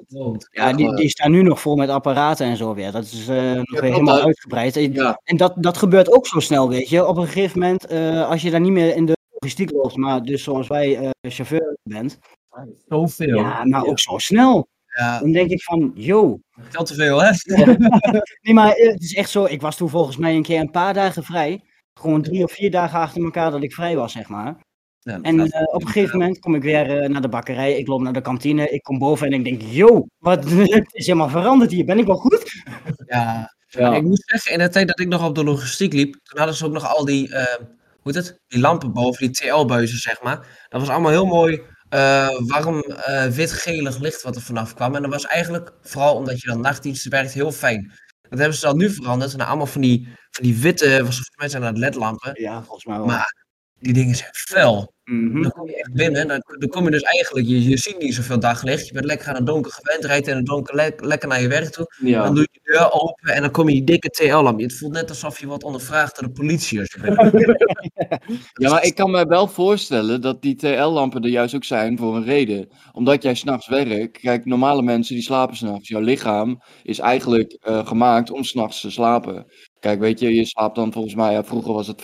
[0.51, 2.91] Ja, die, die staan nu nog vol met apparaten en zo weer.
[2.91, 4.75] Dat is eh, nog weer helemaal uitgebreid.
[4.75, 7.07] En- ja, En dat, dat gebeurt ook zo snel, weet je.
[7.07, 10.23] Op een gegeven moment, eh, als je daar niet meer in de logistiek loopt, maar
[10.23, 12.19] dus zoals wij eh, chauffeur bent,
[12.87, 13.27] Zoveel.
[13.35, 14.67] Ja, ja, maar ook zo snel.
[14.93, 16.39] Dan denk ik van, yo.
[16.69, 17.31] veel te veel, hè?
[18.41, 20.71] Nee, maar eh, het is echt zo, ik was toen volgens mij een keer een
[20.71, 21.63] paar dagen vrij.
[21.93, 24.55] Gewoon drie of vier dagen achter elkaar dat ik vrij was, zeg maar.
[24.99, 27.87] Ja, En eh, op een gegeven moment kom ik weer eh, naar de bakkerij, ik
[27.87, 31.29] loop naar de kantine, ik kom boven en ik denk, yo, wat het is helemaal
[31.29, 32.63] veranderd hier, ben ik wel goed?
[33.05, 33.53] ja.
[33.67, 33.95] ja.
[33.95, 36.55] Ik moet zeggen, in de tijd dat ik nog op de logistiek liep, toen hadden
[36.55, 38.39] ze ook nog al die, hoe heet het?
[38.47, 40.65] Die lampen boven, die TL-buizen, zeg maar.
[40.69, 41.61] Dat was allemaal heel mooi
[41.93, 44.95] eh, warm, eh, wit-gelig licht wat er vanaf kwam.
[44.95, 47.91] En dat was eigenlijk, vooral omdat je dan nachtdiensten werkt, heel fijn.
[48.29, 51.49] Dat hebben ze dan nu veranderd naar allemaal van die, van die witte, volgens mij
[51.49, 52.41] zijn dat ledlampen.
[52.41, 53.05] Ja, volgens mij wel.
[53.05, 53.42] Maar
[53.83, 54.91] die dingen zijn fel.
[55.03, 55.41] Mhm.
[55.41, 58.13] Dan kom je echt binnen, dan, dan kom je dus eigenlijk, je, je ziet niet
[58.13, 58.87] zoveel daglicht.
[58.87, 61.47] Je bent lekker aan het donker gewend, rijdt in het donker le- lekker naar je
[61.47, 61.93] werk toe.
[61.99, 62.23] ja.
[62.23, 64.59] Dan doe je de deur open en dan kom je die dikke TL-lamp.
[64.59, 66.79] Het voelt net alsof je wordt ondervraagd door de politie.
[66.79, 67.31] Als je binnenkomt.
[68.63, 72.15] Ja, maar ik kan me wel voorstellen dat die TL-lampen er juist ook zijn voor
[72.15, 72.67] een reden.
[72.91, 74.17] Omdat jij s'nachts werkt.
[74.17, 75.87] Kijk, normale mensen die slapen s'nachts.
[75.87, 79.45] Jouw lichaam is eigenlijk eh, gemaakt om s'nachts te slapen.
[79.83, 82.01] Kijk, weet je, je slaapt dan volgens mij, ja, vroeger was het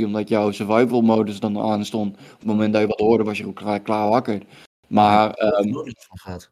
[0.00, 2.16] 50-50 omdat jouw survival modus dan aan stond.
[2.16, 4.42] Op het moment dat je wat hoorde was je ook klaar, klaar wakker.
[4.86, 5.72] Maar, ehm,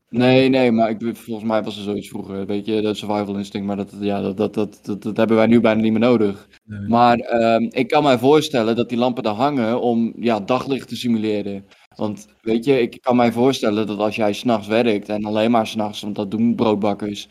[0.09, 3.66] nee, nee, maar ik, volgens mij was er zoiets vroeger, weet je, de survival instinct.
[3.66, 6.49] Maar dat, ja, dat, dat, dat, dat, dat hebben wij nu bijna niet meer nodig.
[6.64, 6.88] Nee.
[6.88, 10.97] Maar ehm, ik kan mij voorstellen dat die lampen daar hangen om ja, daglicht te
[10.97, 11.66] simuleren.
[11.95, 15.66] Want weet je, ik kan mij voorstellen dat als jij s'nachts werkt en alleen maar
[15.66, 17.28] s'nachts, want dat doen broodbakkers,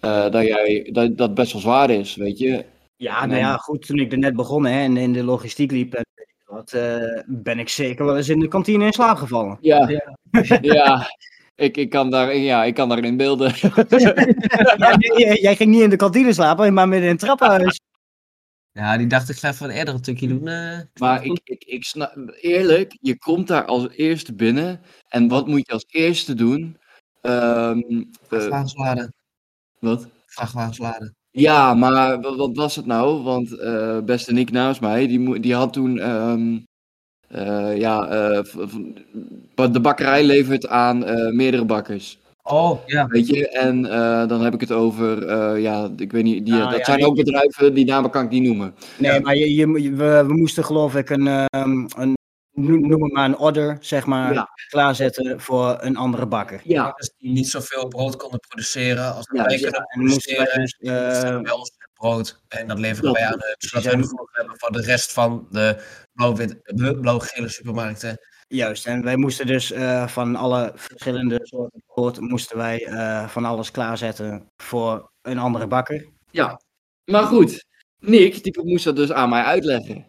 [0.00, 2.72] eh, dat, jij, dat dat best wel zwaar is, weet je.
[3.04, 5.94] Ja, nou ja, goed, toen ik er net begon hè, en in de logistiek liep,
[5.94, 9.58] en ik wat, eh, ben ik zeker wel eens in de kantine in slaap gevallen.
[9.60, 9.88] Ja,
[10.60, 11.08] ja.
[11.66, 13.52] ik, ik, kan daar, ja ik kan daarin beelden.
[14.76, 17.80] Ja, jij- jij ging niet in de kantine slapen, maar midden in het trappenhuis.
[18.72, 20.48] Ja, die dacht ik ga even een eerder een tukje doen.
[20.48, 20.78] eh.
[21.00, 25.66] Maar ik, ik, ik snap, eerlijk, je komt daar als eerste binnen en wat moet
[25.66, 26.78] je als eerste doen?
[27.20, 29.14] Ehm, eh, Vrachtwagens laden.
[29.78, 30.08] wat?
[30.26, 31.14] Vrachtwagens laden.
[31.36, 33.22] Ja, maar wat, wat was het nou?
[33.22, 35.98] Want eh, beste Nick naast mij, die, mo- die had toen.
[35.98, 36.56] ehm,
[37.28, 38.54] eh, ja, eh, v-
[39.56, 42.18] v- de bakkerij levert aan eh, meerdere bakkers.
[42.42, 43.06] Oh, ja.
[43.06, 45.26] Weet je, en eh, dan heb ik het over.
[45.26, 46.44] eh, ja, ik weet niet.
[46.44, 48.74] Die, Ah, dat ja, zijn ook bedrijven, die namen kan ik niet noemen.
[48.98, 52.14] Nee, maar je, je, we, we moesten geloof ik een, ehm, een
[52.54, 54.48] noem het maar een order, zeg maar, Ja.
[54.68, 56.60] klaarzetten voor een andere bakker.
[56.64, 60.60] Ja, Dus die niet zoveel brood konden produceren als Ja, wij ja, kunnen En produceren.
[60.60, 64.28] dus, eh, bij ons het brood en dat leveren wij aan hun, zodat we genoeg
[64.32, 68.18] hebben voor de rest van de blauw-gele supermarkten.
[68.48, 73.44] Juist, en wij moesten dus eh, van alle verschillende soorten brood, moesten wij eh, van
[73.44, 76.08] alles klaarzetten voor een andere bakker.
[76.30, 76.60] ja.
[77.04, 77.64] Maar goed,
[77.98, 80.06] Nick, die moest dat dus aan mij uitleggen.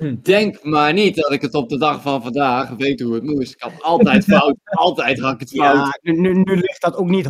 [0.22, 3.52] Denk maar niet dat ik het op de dag van vandaag weet hoe het moest.
[3.52, 4.56] Ik had altijd fout.
[4.64, 5.98] altijd had ik het fout.
[6.02, 7.26] Ja, nu, ligt dat ook niet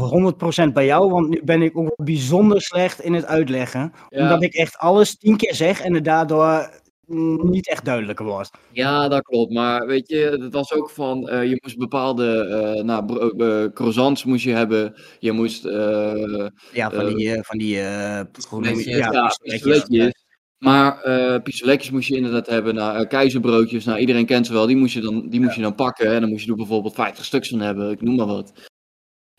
[0.69, 3.93] 100% bij jou, want nu ben ik ook bijzonder slecht in het uitleggen.
[4.09, 4.23] Ja.
[4.23, 6.79] Omdat ik echt alles tien keer zeg en het daardoor
[7.43, 8.51] niet echt duidelijker wordt.
[8.73, 9.53] Ja, dat klopt.
[9.53, 14.25] Maar weet je, het was ook van, eh, je moest bepaalde eh nou, eh, croissants
[14.25, 14.95] moest je hebben.
[15.19, 15.65] Je moest,
[16.73, 18.27] Ja, van die, van die ja,
[19.89, 20.11] ja.
[20.65, 22.75] Maar eh pistoletjes moest je inderdaad hebben.
[22.75, 24.67] Nou, eh, keizerbroodjes, nou, iedereen kent ze wel.
[24.67, 26.13] Die moest je dan, die moest je dan pakken.
[26.15, 27.91] En dan moest je er bijvoorbeeld 50 stuks van hebben.
[27.91, 28.53] Ik noem maar wat.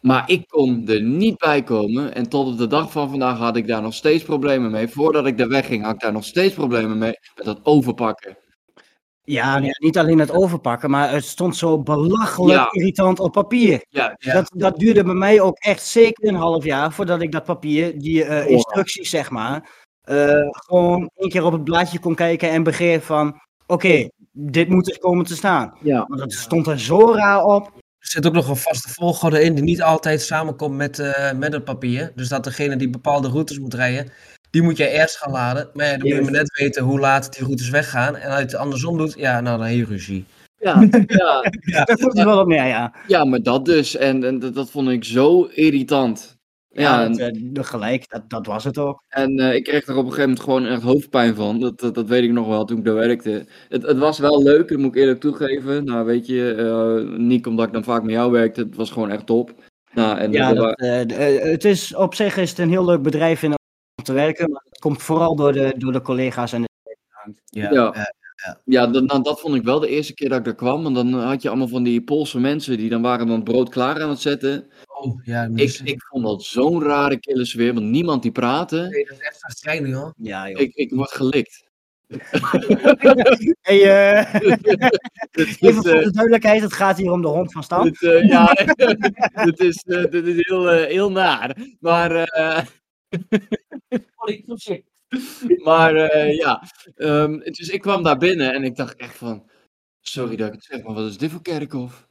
[0.01, 2.15] Maar ik kon er niet bij komen.
[2.15, 4.87] En tot op de dag van vandaag had ik daar nog steeds problemen mee.
[4.87, 7.13] Voordat ik daar wegging, had ik daar nog steeds problemen mee.
[7.35, 8.37] Met dat overpakken.
[9.23, 12.67] Ja, niet alleen het overpakken, maar het stond zo belachelijk Ja.
[12.71, 13.85] irritant op papier.
[13.89, 14.33] Ja, Ja.
[14.33, 17.99] Dat, dat duurde bij mij ook echt zeker een half jaar voordat ik dat papier,
[17.99, 18.49] die Oh.
[18.49, 23.41] instructies zeg maar, eh, gewoon één keer op het blaadje kon kijken en begreep van,
[23.67, 25.73] oké, dit moet er komen te staan.
[25.81, 26.05] ja.
[26.07, 27.65] Maar dat stond er zo raar op.
[27.99, 31.53] Er zit ook nog een vaste volgorde in die niet altijd samenkomt met, eh, met
[31.53, 32.11] het papier.
[32.15, 34.11] Dus dat degene die bepaalde routes moet rijden,
[34.49, 35.69] die moet jij eerst gaan laden.
[35.73, 38.15] Maar ja, dan moet je maar net weten hoe laat die routes weggaan.
[38.15, 40.25] En als je het andersom doet, ja, nou dan heb je ruzie.
[40.57, 40.87] Ja,
[41.65, 42.93] ja, Dat komt er wel op neer, ja.
[43.07, 43.95] ja, maar dat dus.
[43.95, 46.37] En, en dat, dat vond ik zo irritant.
[46.73, 47.13] Ja, Ja, en,
[47.53, 49.03] dat, eh, gelijk, dat, dat was het ook.
[49.07, 51.59] en eh, ik kreeg er op een gegeven moment gewoon echt hoofdpijn van.
[51.59, 53.45] Dat, dat, dat weet ik nog wel toen ik daar werkte.
[53.69, 55.85] Het, het was wel leuk, dat moet ik eerlijk toegeven.
[55.85, 58.61] Nou, weet je, eh niet omdat ik dan vaak met jou werkte.
[58.61, 59.53] Het was gewoon echt top.
[59.93, 60.79] Nou, en Ja, dat,
[61.41, 64.63] het is op zich is het een heel leuk bedrijf in om te werken, maar
[64.69, 66.69] het komt vooral door de, door de collega's en de
[67.45, 68.13] Ja, Ja.
[68.65, 70.83] Ja, dat, nou, dat vond ik wel de eerste keer dat ik er kwam.
[70.83, 73.69] Want dan had je allemaal van die Poolse mensen die dan waren dan het brood
[73.69, 74.67] klaar aan het zetten.
[75.01, 78.87] Oh, ja, Ik, is, ik vond dat zo'n rare kille sfeer, want niemand die praatte.
[78.91, 80.13] nee, dat is echt frustrerend, hoor.
[80.17, 80.59] Ja, joh.
[80.61, 81.69] Ik, ik word gelikt.
[83.61, 84.33] Hey, eh,
[85.31, 87.83] Dit even is, voor eh, de duidelijkheid, het gaat hier om de hond van Stam.
[87.83, 88.53] dit, eh, ja,
[89.45, 91.57] dit is, eh, dit is heel, heel naar.
[91.79, 92.65] Maar, eh,
[95.63, 96.63] maar eh, ja,
[96.95, 99.49] Ehm, dus ik kwam daar binnen en ik dacht echt van,
[100.01, 102.07] sorry dat ik het zeg, maar wat is dit voor kerkhof?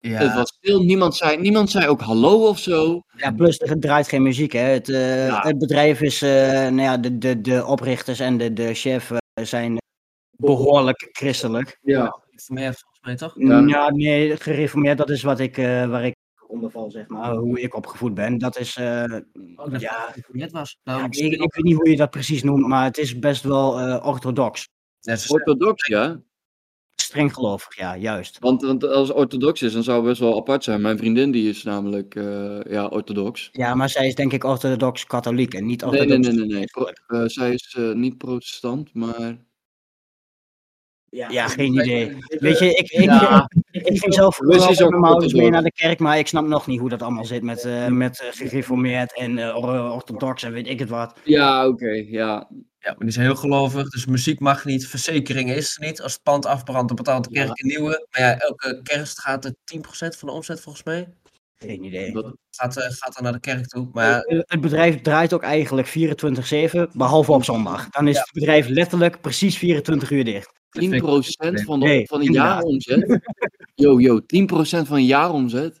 [0.00, 3.00] Ja, Het was stil, niemand zei, niemand zei ook hallo of zo.
[3.16, 4.52] Ja, plus er draait geen muziek.
[4.52, 4.60] Hè.
[4.60, 5.40] Het, eh, Ja.
[5.40, 9.44] het bedrijf is, eh, nou ja, de, de, de oprichters en de, de chef eh,
[9.44, 9.76] zijn
[10.36, 11.78] behoorlijk christelijk.
[11.82, 12.20] Ja.
[12.46, 13.34] mij volgens mij toch?
[13.38, 13.60] Ja.
[13.66, 16.14] Ja, nee, gereformeerd, dat is wat ik, eh, waar ik
[16.46, 17.34] onder val, zeg maar.
[17.34, 18.38] Hoe ik opgevoed ben.
[18.38, 19.04] Dat is, eh,
[19.56, 20.78] Oh, dat ja, het net was.
[20.82, 23.42] ja, Nou, ik, ik weet niet hoe je dat precies noemt, maar het is best
[23.42, 24.68] wel eh, orthodox.
[25.28, 26.20] Orthodox, ja.
[27.08, 28.38] Streng gelovig, ja, juist.
[28.38, 30.80] Want, want als het orthodox is, dan zou het best wel apart zijn.
[30.80, 33.48] Mijn vriendin die is namelijk eh, ja, orthodox.
[33.52, 36.26] Ja, maar zij is denk ik orthodox katholiek en niet Nee, orthodox.
[36.26, 36.56] nee, nee, nee.
[36.56, 36.64] nee.
[36.64, 39.46] Pro- eh, zij is eh, niet protestant, maar...
[41.10, 42.16] Ja, geen idee.
[42.26, 43.48] Weet je, ik, ik, Ja.
[43.94, 45.50] ik, ging zelf ook mijn ouders mee orthodox.
[45.50, 48.20] naar de kerk, maar ik snap nog niet hoe dat allemaal zit met, eh, met
[48.20, 51.18] eh, gereformeerd en eh, or- orthodox en weet ik het wat.
[51.24, 52.48] Ja, oké, ja.
[52.80, 56.02] Ja, maar die zijn heel gelovig, dus muziek mag niet, verzekering is er niet.
[56.02, 58.06] Als het pand afbrandt, dan betaalt de kerk een nieuwe.
[58.10, 61.08] Maar ja, elke kerst gaat er 10% van de omzet volgens mij.
[61.58, 62.12] Geen idee.
[62.12, 63.88] Dat, Gaat, eh, gaat dan naar de kerk toe.
[63.92, 67.88] Maar ja, Het bedrijf draait ook eigenlijk 24-7, behalve op zondag.
[67.88, 70.57] Dan is het bedrijf letterlijk precies 24 uur dicht.
[70.80, 72.62] 10% van de, Nee, van een inderdaad.
[72.62, 73.20] jaaromzet.
[73.74, 74.24] Yo, yo, 10%
[74.86, 75.80] van een jaaromzet.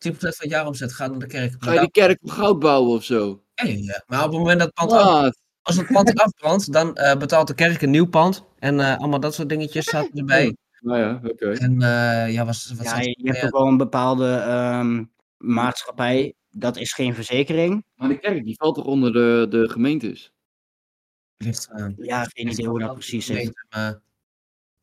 [0.00, 1.54] van het jaaromzet gaat naar de kerk.
[1.58, 3.42] Ga je die kerk op goud bouwen of zo?
[3.54, 4.02] Ja, ja, ja.
[4.06, 7.46] Maar op het moment dat het pand, af, als het pand afbrandt, dan eh, betaalt
[7.46, 8.44] de kerk een nieuw pand.
[8.58, 10.56] En eh, allemaal dat soort dingetjes zaten erbij.
[10.80, 11.50] Nou ja, oké.
[11.50, 15.04] En eh, ja, was, wat Ja, je hebt ook wel een bepaalde ehm,
[15.36, 16.34] maatschappij.
[16.50, 17.84] Dat is geen verzekering.
[17.94, 20.32] Maar de kerk, die valt toch onder de, de gemeentes?
[21.36, 23.66] ligt, eh, Ja, geen idee hoe dat precies zit.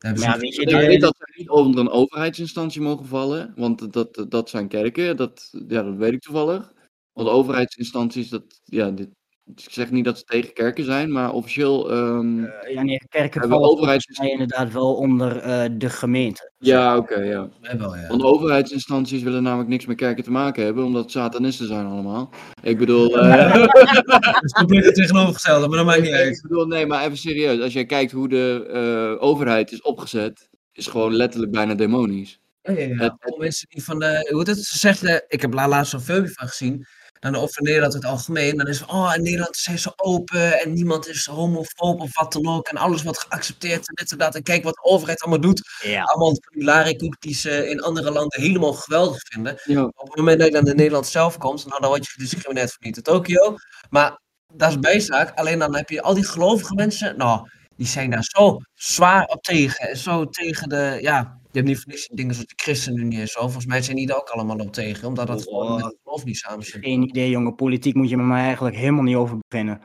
[0.00, 4.14] Ja, weet je, Ik weet dat ze niet onder een overheidsinstantie mogen vallen, want dat,
[4.14, 6.72] dat, dat zijn kerken, dat, ja, dat weet ik toevallig.
[7.12, 9.08] Want overheidsinstanties, dat, ja, dit,
[9.56, 13.40] ik zeg niet dat ze tegen kerken zijn, maar officieel, ehm, Eh, ja, nee, kerken
[13.40, 13.98] Hebben vallen
[14.30, 16.52] inderdaad wel onder eh, de gemeente.
[16.58, 17.48] ja, oké, ja.
[17.78, 18.06] wel, ja.
[18.08, 22.30] Want overheidsinstanties willen namelijk niks met kerken te maken hebben, omdat het satanisten zijn allemaal.
[22.62, 23.52] Ik bedoel, eh,
[24.34, 26.40] Het is compleet het tegenovergestelde, maar dat maakt niet ik uit.
[26.42, 27.60] bedoel, nee, maar even serieus.
[27.60, 32.40] Als jij kijkt hoe de eh, overheid is opgezet, is gewoon letterlijk bijna demonisch.
[32.62, 32.94] Ja, ja, ja.
[33.20, 34.26] Het- mensen die van de.
[34.30, 34.64] Hoe heet het?
[34.64, 35.24] Ze zeggen.
[35.28, 36.86] Ik heb la- laatst een filmpje van gezien.
[37.20, 38.56] Dan over Nederland in het algemeen.
[38.56, 38.98] Dan is het van.
[38.98, 40.60] Oh, in Nederland zijn ze open.
[40.60, 42.68] En niemand is homofoob of wat dan ook.
[42.68, 43.88] En alles wordt geaccepteerd.
[43.88, 44.34] En dit en dat.
[44.34, 45.62] En kijk wat de overheid allemaal doet.
[45.82, 46.02] Ja.
[46.02, 49.60] Allemaal van die ze in andere landen helemaal geweldig vinden.
[49.64, 49.84] Ja.
[49.84, 51.66] Op het moment dat je dan in Nederland zelf komt.
[51.66, 53.56] Nou, dan word je gediscrimineerd voor niet in Tokio.
[53.90, 54.20] Maar
[54.52, 55.38] dat is bijzaak.
[55.38, 57.16] Alleen dan heb je al die gelovige mensen.
[57.16, 59.88] Nou, die zijn daar zo zwaar op tegen.
[59.88, 60.98] En zo tegen de.
[61.00, 61.39] Ja.
[61.52, 63.40] Je hebt niet voor niks dingen zoals de ChristenUnie en zo.
[63.40, 65.08] Volgens mij zijn die er ook allemaal op tegen.
[65.08, 66.84] Omdat dat gewoon met geloof niet samen zit.
[66.84, 67.54] Geen idee, jongen.
[67.54, 69.80] Politiek moet je met mij eigenlijk helemaal niet over beginnen.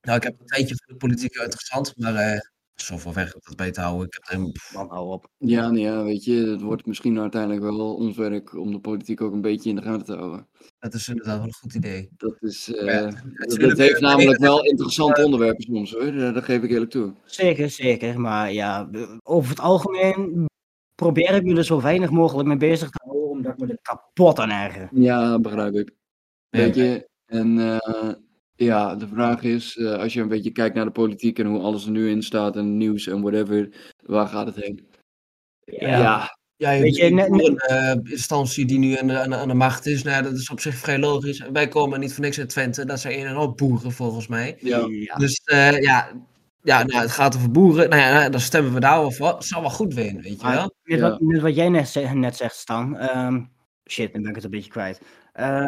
[0.00, 1.96] Nou, ik heb een tijdje voor de politiek interessant.
[1.96, 2.38] Maar eh
[2.74, 4.06] zoveel weg om dat bij te houden.
[4.06, 4.38] Ik heb er,
[4.72, 5.28] Man, hou op.
[5.38, 9.20] Ja, nee, ja, weet je, het wordt misschien uiteindelijk wel ons werk om de politiek
[9.20, 10.48] ook een beetje in de gaten te houden.
[10.78, 12.08] dat is inderdaad wel een goed idee.
[12.16, 16.44] Dat is, eh, Ja, dat, natuurlijk, dat heeft namelijk wel interessante onderwerpen soms hoor, dat
[16.44, 17.12] geef ik eerlijk toe.
[17.24, 18.20] Zeker, zeker.
[18.20, 18.90] Maar ja,
[19.22, 20.46] over het algemeen
[20.94, 23.78] probeer ik me er zo weinig mogelijk mee bezig te houden, omdat ik me er
[23.82, 24.88] kapot aan erger.
[24.92, 25.90] Ja, begrijp ik.
[26.50, 26.58] Ja.
[26.58, 28.12] Weet je, en eh,
[28.56, 31.60] ja, de vraag is, eh, als je een beetje kijkt naar de politiek en hoe
[31.60, 33.68] alles er nu in staat en nieuws en whatever,
[34.02, 34.88] waar gaat het heen?
[35.64, 36.36] Ja.
[36.56, 39.54] Ja, je Weet je, hebt ne- een eh, instantie die nu aan de, aan, de,
[39.54, 40.02] macht is.
[40.02, 41.44] Nou, ja, dat is op zich vrij logisch.
[41.52, 42.84] Wij komen niet voor niks uit Twente.
[42.84, 44.56] Dat zijn een en al boeren volgens mij.
[44.58, 44.86] Ja.
[44.88, 45.14] Ja.
[45.14, 46.10] Dus eh, ja,
[46.64, 47.88] ja nou, het gaat over boeren.
[47.88, 49.28] Nou ja, nou, dan stemmen we daar wel voor.
[49.28, 50.74] Het zal wel goed weten, weet je wel.
[50.84, 51.18] net, Ja.
[51.20, 52.96] wat, wat jij net, ze- net zegt, Stan.
[52.96, 53.40] ehm,
[53.90, 55.00] shit, nu ben ik het een beetje kwijt.
[55.32, 55.66] Eh,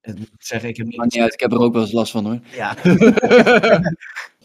[0.00, 1.12] Het moet ik zeggen, ik heb Maakt niet...
[1.12, 2.38] niet uit, ik heb er ook wel eens last van hoor.
[2.50, 2.76] ja.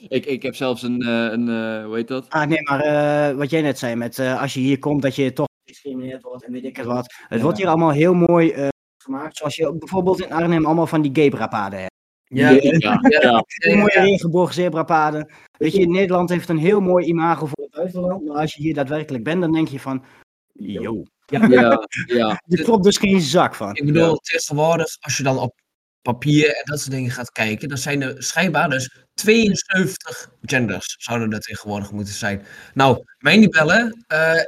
[0.07, 2.29] ik, ik heb zelfs een, eh, een eh, hoe heet dat?
[2.29, 5.15] Ah, nee, maar eh, wat jij net zei, met eh, als je hier komt, dat
[5.15, 7.13] je toch gediscrimineerd wordt en weet ik het wat.
[7.27, 7.43] Het Ja.
[7.43, 8.67] wordt hier allemaal heel mooi eh,
[8.97, 11.93] gemaakt, zoals je bijvoorbeeld in Arnhem allemaal van die gebrapaden hebt.
[12.27, 15.31] Ja, ja, ja, ja, mooie regenboog zebrapaden.
[15.57, 18.73] Weet je, Nederland heeft een heel mooi imago voor het buitenland, maar als je hier
[18.73, 20.03] daadwerkelijk bent, dan denk je van,
[20.53, 21.47] yo, ja,
[22.05, 22.41] ja.
[22.47, 23.75] er klopt dus geen zak van.
[23.75, 25.53] Ik bedoel, tegenwoordig, als je dan op
[26.01, 31.31] papier en dat soort dingen gaat kijken, dan zijn er schijnbaar dus 72 genders zouden
[31.31, 32.45] er tegenwoordig moeten zijn.
[32.73, 34.41] Nou, mijn libellen, eh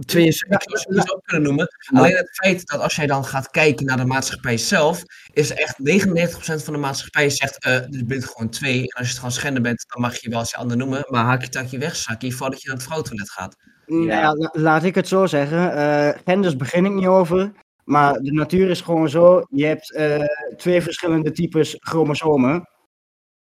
[0.00, 1.68] 72 zou ook kunnen noemen.
[1.94, 5.76] Alleen het feit dat als jij dan gaat kijken naar de maatschappij zelf, is echt
[5.78, 8.78] 99% van de maatschappij zegt, eh je bent gewoon twee.
[8.80, 11.04] En als je het gewoon schender bent, dan mag je wel eens je ander noemen.
[11.08, 13.56] Maar haak je takje weg, zakje, voordat je naar het vrouwentoilet gaat.
[13.86, 15.72] Nou ja, la- laat ik het zo zeggen.
[15.76, 17.52] eh, genders begin ik niet over.
[17.84, 19.42] Maar de natuur is gewoon zo.
[19.50, 20.24] Je hebt eh,
[20.56, 22.68] twee verschillende types chromosomen.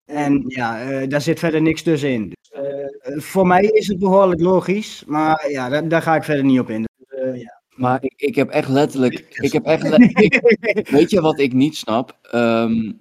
[0.06, 2.30] En ja, eh, daar zit verder niks tussenin.
[2.41, 5.04] Dus, eh, voor mij is het behoorlijk logisch.
[5.08, 6.86] Maar ja, daar, daar ga ik verder niet op in.
[6.98, 7.62] Dus, eh, ja.
[7.76, 9.26] Maar ik, ik heb echt letterlijk.
[9.30, 9.84] Ik heb echt
[10.24, 12.18] ik- weet je wat ik niet snap?
[12.22, 12.91] Ehm,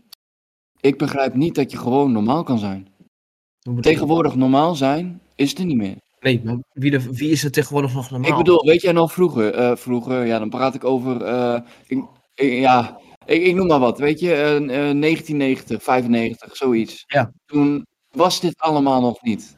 [0.80, 2.88] ik begrijp niet dat je gewoon normaal kan zijn.
[3.80, 5.96] Tegenwoordig normaal zijn is er niet meer.
[6.20, 8.30] Nee, maar wie, de, wie is er tegenwoordig nog normaal?
[8.30, 9.54] Ik bedoel, weet jij nog vroeger?
[9.54, 11.22] eh, vroeger, ja, dan praat ik over.
[11.22, 13.98] eh, ik- ja, ik, ik noem maar wat.
[13.98, 17.04] Weet je, eh, eh, 1990, 95, zoiets.
[17.06, 17.32] Ja.
[17.46, 19.56] Toen was dit allemaal nog niet.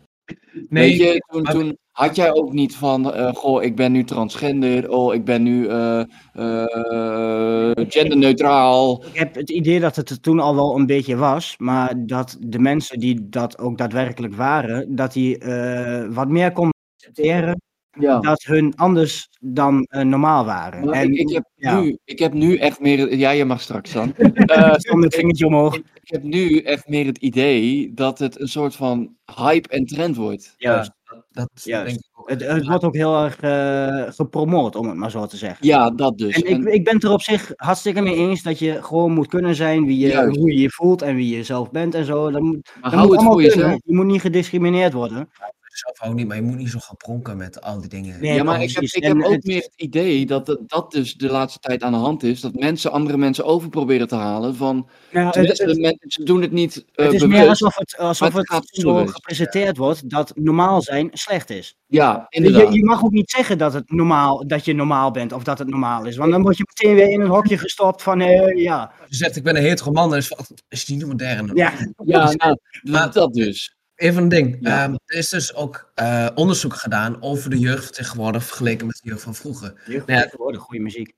[0.69, 3.93] nee, weet je, toen, maar- toen had jij ook niet van, eh, goh, ik ben
[3.93, 6.01] nu transgender, oh, ik ben nu eh,
[6.33, 9.05] eh, genderneutraal.
[9.05, 11.55] Ik heb het idee dat het er toen al wel een beetje was.
[11.59, 16.75] Maar dat de mensen die dat ook daadwerkelijk waren, dat die eh, wat meer konden
[16.97, 17.61] accepteren.
[17.99, 18.21] Ja.
[18.21, 20.93] Dat hun anders dan eh, normaal waren.
[20.93, 21.81] En ik, ik, heb ja.
[21.81, 23.17] nu, ik heb nu echt meer.
[23.17, 24.15] Ja, je mag straks dan.
[24.47, 25.77] Eh, stond het vingertje omhoog.
[25.77, 30.17] ik heb nu echt meer het idee dat het een soort van hype en trend
[30.17, 30.55] wordt.
[30.57, 30.91] Juist.
[31.31, 31.87] dat Juist.
[31.87, 32.31] denk ik ook.
[32.31, 35.67] Het, het wordt ook heel erg eh, gepromoot, om het maar zo te zeggen.
[35.67, 36.35] Ja, dat dus.
[36.35, 39.13] En ik, En- ik ben het er op zich hartstikke mee eens dat je gewoon
[39.13, 40.37] moet kunnen zijn wie je, Juist.
[40.37, 42.31] hoe je je voelt en wie je zelf bent en zo.
[42.31, 43.81] Dat moet, maar dat hou moet het voor jezelf.
[43.85, 45.29] Je moet niet gediscrimineerd worden.
[45.77, 48.21] Zelf ook niet, maar je moet niet zo gaan pronken met al die dingen.
[48.21, 51.15] Nee, Ja, maar ik heb, ik heb ook meer het idee dat het- dat dus
[51.15, 52.41] de laatste tijd aan de hand is.
[52.41, 54.57] Dat mensen andere mensen over proberen te halen.
[54.57, 57.41] Van, Nou, het, tenminste, het- men- ze doen het niet eh het is bewust.
[57.41, 61.77] meer alsof het, alsof het het, zo gepresenteerd wordt dat normaal zijn slecht is.
[61.87, 62.75] Ja, Je, inderdaad.
[62.75, 65.69] je mag ook niet zeggen dat, het normaal, dat je normaal bent of dat het
[65.69, 66.17] normaal is.
[66.17, 68.93] Want dan word je meteen weer in een hokje gestopt van eh, ja.
[69.09, 70.33] Je zegt, ik ben een hetero man, dan is
[70.69, 71.51] is die niet modern?
[71.55, 71.73] ja.
[72.05, 73.76] Ja, nou, Maar- dat dus.
[73.97, 74.57] Even een ding.
[74.61, 74.83] Ja.
[74.85, 78.99] Ehm, er is dus ook eh, onderzoek gedaan over de jeugd van tegenwoordig vergeleken met
[79.03, 79.83] de jeugd van vroeger.
[79.87, 80.05] Ja.
[80.05, 81.13] Tegenwoordig goede muziek.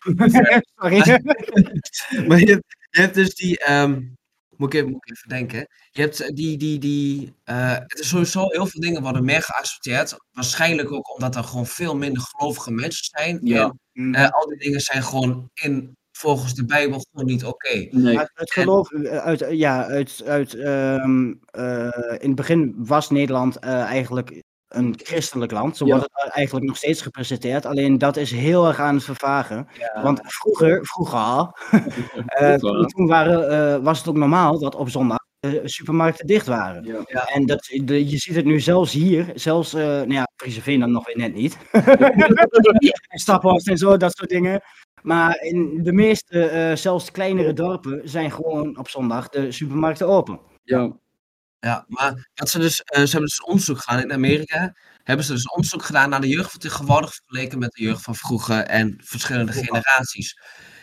[0.76, 0.98] Sorry.
[2.28, 3.58] Maar je, hebt- je hebt dus die.
[3.58, 4.00] ehm,
[4.56, 5.68] moet, ik even, moet ik even denken.
[5.90, 6.56] Je hebt eh, die.
[6.58, 10.16] die, die eh, het is sowieso heel veel dingen worden meer geaccepteerd.
[10.32, 13.38] Waarschijnlijk ook omdat er gewoon veel minder gelovige mensen zijn.
[13.42, 13.74] Ja.
[13.92, 17.86] En eh, al die dingen zijn gewoon in, volgens de Bijbel gewoon niet oké.
[17.90, 18.18] Nee.
[18.18, 23.82] Het geloof, eh, uit, ja, uit, uit, ehm, eh, in het begin was Nederland eh,
[23.82, 25.76] eigenlijk een christelijk land.
[25.76, 25.96] Zo Ja.
[25.96, 27.66] wordt het eigenlijk nog steeds gepresenteerd.
[27.66, 29.66] Alleen dat is heel erg aan het vervagen.
[30.02, 31.56] Want vroeger, vroeger al,
[32.26, 36.46] eh, toen, toen waren, eh, was het ook normaal dat op zondag de supermarkten dicht
[36.46, 36.84] waren.
[36.84, 37.02] Ja.
[37.06, 37.24] Ja.
[37.26, 40.92] En dat, de, je ziet het nu zelfs hier, zelfs, eh nou ja, Frieseveen dan
[40.92, 41.56] nog weer net niet.
[43.08, 44.62] Staphorst en zo, dat soort dingen.
[45.02, 50.40] Maar in de meeste, eh, zelfs kleinere dorpen, zijn gewoon op zondag de supermarkten open.
[50.64, 50.98] Ja.
[51.60, 54.74] Ja, maar wat ze, dus, eh, ze hebben dus onderzoek gedaan in Amerika.
[55.02, 58.14] Hebben ze dus onderzoek gedaan naar de jeugd van tegenwoordig vergeleken met de jeugd van
[58.14, 60.38] vroeger en verschillende generaties.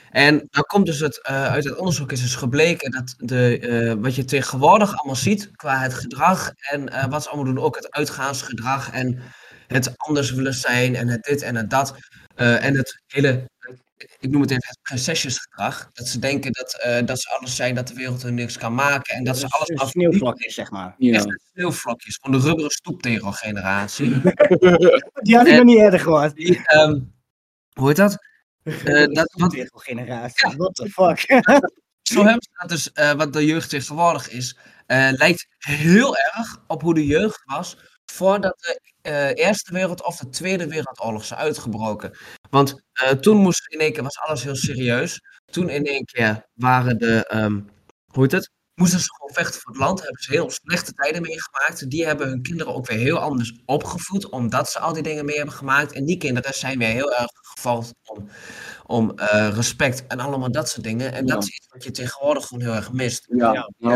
[0.09, 4.15] En dan komt dus het, eh, uit het onderzoek is dus gebleken dat de, wat
[4.15, 8.91] je tegenwoordig allemaal ziet qua het gedrag en wat ze allemaal doen, ook het uitgaansgedrag
[8.91, 9.21] en
[9.67, 11.95] het anders willen zijn en het dit en het dat.
[12.35, 13.49] en het hele,
[14.19, 15.89] ik noem het even het prinsesjesgedrag.
[15.93, 18.73] Dat ze denken dat, eh, dat ze alles zijn, dat de wereld hun niks kan
[18.73, 20.95] maken en dat ze alles af sneeuwvlokjes, zeg maar.
[20.97, 21.13] Ja.
[21.13, 24.09] Echt sneeuwvlokjes van de rubberen stoeptegel-generatie.
[25.25, 26.35] Die had ik nog niet eerder gehoord.
[26.35, 26.99] Die, ehm,
[27.73, 28.17] hoe heet dat?
[28.63, 30.57] Eh, dat wat, generatie.
[30.57, 31.19] What the fuck?
[32.13, 36.63] zo hebben ze dat dus, eh, wat de jeugd tegenwoordig is, eh, lijkt heel erg
[36.67, 37.77] op hoe de jeugd was
[38.11, 42.17] voordat de eh, Eerste Wereld- of de Tweede Wereldoorlog is uitgebroken.
[42.49, 45.19] Want eh, toen moest in één keer, was alles heel serieus.
[45.51, 47.59] Toen in één keer waren de, ehm,
[48.11, 48.51] hoe heet het?
[48.75, 51.89] Moesten ze gewoon vechten voor het land, hebben ze heel slechte tijden meegemaakt.
[51.89, 55.35] Die hebben hun kinderen ook weer heel anders opgevoed, omdat ze al die dingen mee
[55.35, 55.91] hebben gemaakt.
[55.91, 58.29] En die kinderen zijn weer heel erg gevallen om,
[58.85, 61.13] om eh, respect en allemaal dat soort dingen.
[61.13, 63.25] En dat is iets wat je tegenwoordig gewoon heel erg mist.
[63.29, 63.89] Ja, Ja.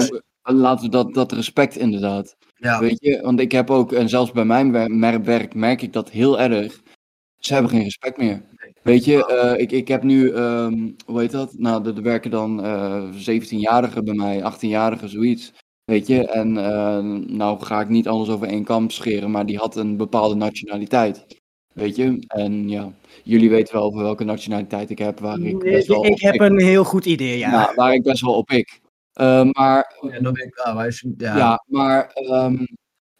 [0.44, 2.36] Laten we dat, dat respect inderdaad.
[2.56, 6.10] Ja, Weet je, want ik heb ook, en zelfs bij mijn werk merk ik dat
[6.10, 6.82] heel erg.
[7.38, 8.44] Ze hebben geen respect meer.
[8.82, 11.54] Weet je, eh, ik, ik heb nu, ehm, hoe heet dat?
[11.58, 15.54] Nou, er er werken dan eh 17-jarigen bij mij, 18-jarigen, zoiets.
[15.84, 17.04] Weet je, en eh,
[17.36, 21.26] nou ga ik niet alles over één kamp scheren, maar die had een bepaalde nationaliteit.
[21.74, 22.24] Weet je?
[22.28, 22.92] En ja,
[23.24, 26.20] jullie weten wel over welke nationaliteit ik heb, waar ik Nee, best wel ik op
[26.20, 27.52] heb een heel goed idee, ja.
[27.52, 28.82] Ja, waar ik best wel op pik.
[29.14, 31.64] Eh, maar Ja, dan ben ik je- ja, ja.
[31.68, 32.12] maar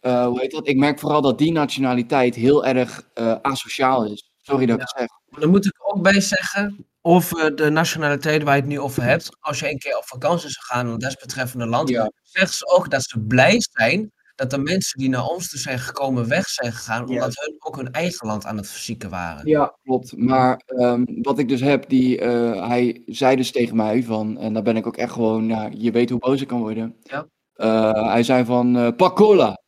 [0.00, 0.68] hoe heet dat?
[0.68, 4.30] Ik merk vooral dat die nationaliteit heel erg eh, asociaal is.
[4.42, 5.08] Sorry dat ik het zeg.
[5.28, 9.02] Maar Dan moet ik ook bij zeggen, over de nationaliteit waar je het nu over
[9.02, 9.36] hebt.
[9.40, 12.10] Als je een keer op vakantie zou gaan in het desbetreffende land, Ja.
[12.22, 15.78] zeggen ze ook dat ze blij zijn dat de mensen die naar ons toe zijn
[15.78, 17.14] gekomen weg zijn gegaan, Ja.
[17.14, 19.46] omdat hun ook hun eigen land aan het verzieken waren.
[19.48, 20.16] Ja, klopt.
[20.16, 24.52] Maar ehm, wat ik dus heb, die, eh, hij zei dus tegen mij van, en
[24.52, 26.96] daar ben ik ook echt gewoon, ja, je weet hoe boos ik kan worden.
[27.02, 27.26] Ja.
[27.52, 29.60] Eh, hij zei van, eh pak cola,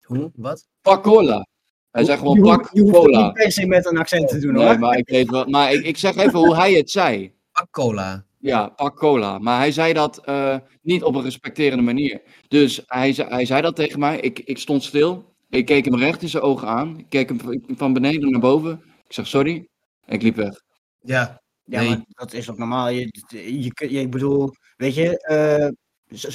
[0.00, 0.30] Hoe?
[0.34, 0.66] Wat?
[0.80, 1.46] pak cola.
[1.90, 3.24] Hij zei gewoon, je, pak hoeft- je hoeft het cola.
[3.24, 4.78] niet per se met een accent te doen, Nee, hoor.
[4.78, 7.34] maar ik weet wel, maar ik, ik zeg even hoe hij het zei.
[7.52, 8.24] Pak cola.
[8.42, 9.38] Ja, pak cola.
[9.38, 12.22] Maar hij zei dat eh, niet op een respecterende manier.
[12.48, 14.20] Dus hij, zei- hij zei dat tegen mij.
[14.20, 15.34] Ik, ik stond stil.
[15.50, 16.98] Ik keek hem recht in zijn ogen aan.
[16.98, 17.40] Ik keek hem
[17.76, 18.82] van- beneden naar boven.
[19.06, 19.68] Ik zeg sorry.
[20.06, 20.60] En ik liep weg.
[21.00, 21.40] Ja.
[21.64, 21.88] Ja, Nee.
[21.88, 22.88] maar dat is ook normaal.
[22.88, 25.68] Je, je, je, ik bedoel, weet je, eh,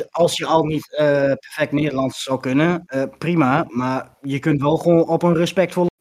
[0.10, 3.65] als je al niet eh, perfect Nederlands zou kunnen, eh, prima.
[3.70, 5.95] Maar je kunt wel gewoon op een respectvolle manier.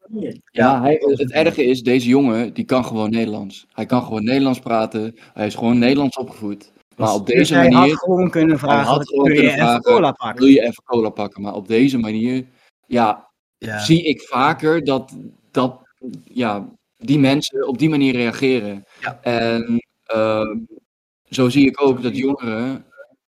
[0.51, 3.67] Ja, hij, het erge is, deze jongen, die kan gewoon Nederlands.
[3.73, 5.15] Hij kan gewoon Nederlands praten.
[5.33, 6.73] Hij is gewoon Nederlands opgevoed.
[6.97, 9.41] Maar op Dus deze hij had manier gewoon kunnen vragen, had wat gewoon kun je
[9.41, 10.47] kunnen even cola wil pakken?
[10.51, 11.43] je even cola pakken.
[11.43, 12.45] Maar op deze manier,
[12.87, 13.79] ja, Ja.
[13.79, 15.17] zie ik vaker dat,
[15.51, 15.81] dat
[16.25, 18.85] ja, die mensen op die manier reageren.
[19.01, 19.19] Ja.
[19.23, 20.59] En ehm,
[21.29, 22.85] zo zie ik ook dat jongeren,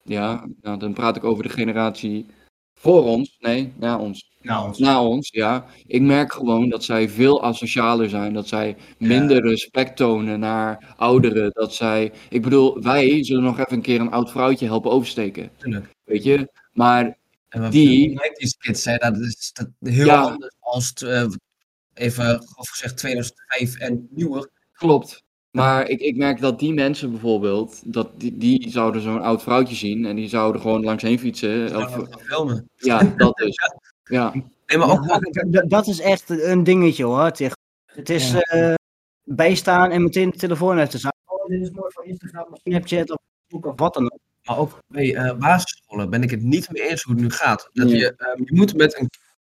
[0.03, 2.25] ja, nou, dan praat ik over de generatie
[2.81, 4.29] voor ons, nee, na ons.
[4.41, 5.65] Nou, Na ons, ja.
[5.87, 8.33] Ik merk gewoon dat zij veel asocialer zijn.
[8.33, 11.49] Dat zij minder respect tonen naar ouderen.
[11.51, 15.51] Dat zij, ik bedoel, wij zullen nog even een keer een oud vrouwtje helpen oversteken.
[15.57, 15.95] Tuurlijk.
[16.03, 16.51] Weet je?
[16.71, 17.17] Maar
[17.69, 20.21] Die- 90s kids zijn, dat is dat heel Ja.
[20.21, 21.25] anders als, eh,
[21.93, 24.49] even grof gezegd, 2005 en nieuwer.
[24.73, 25.23] Klopt.
[25.51, 29.75] Maar ik, ik merk dat die mensen bijvoorbeeld, dat die, die zouden zo'n oud vrouwtje
[29.75, 31.75] zien en die zouden gewoon langs heen fietsen.
[31.77, 32.69] Of, gaan filmen.
[32.75, 33.55] ja, dat dus.
[34.03, 34.33] Ja,
[34.65, 37.23] Nee, maar ook, Ja, ook d- dat is echt een dingetje hoor.
[37.23, 37.51] Het is,
[37.85, 38.73] het is eh,
[39.23, 41.21] bijstaan en meteen de telefoon uit te zakken.
[41.25, 44.19] Oh, dit is mooi voor Instagram of Snapchat of Facebook of wat dan ook.
[44.43, 47.69] Maar ook bij eh, basisscholen ben ik het niet mee eens hoe het nu gaat.
[47.73, 47.95] Dat Nee.
[47.97, 49.07] je, ehm, je moet met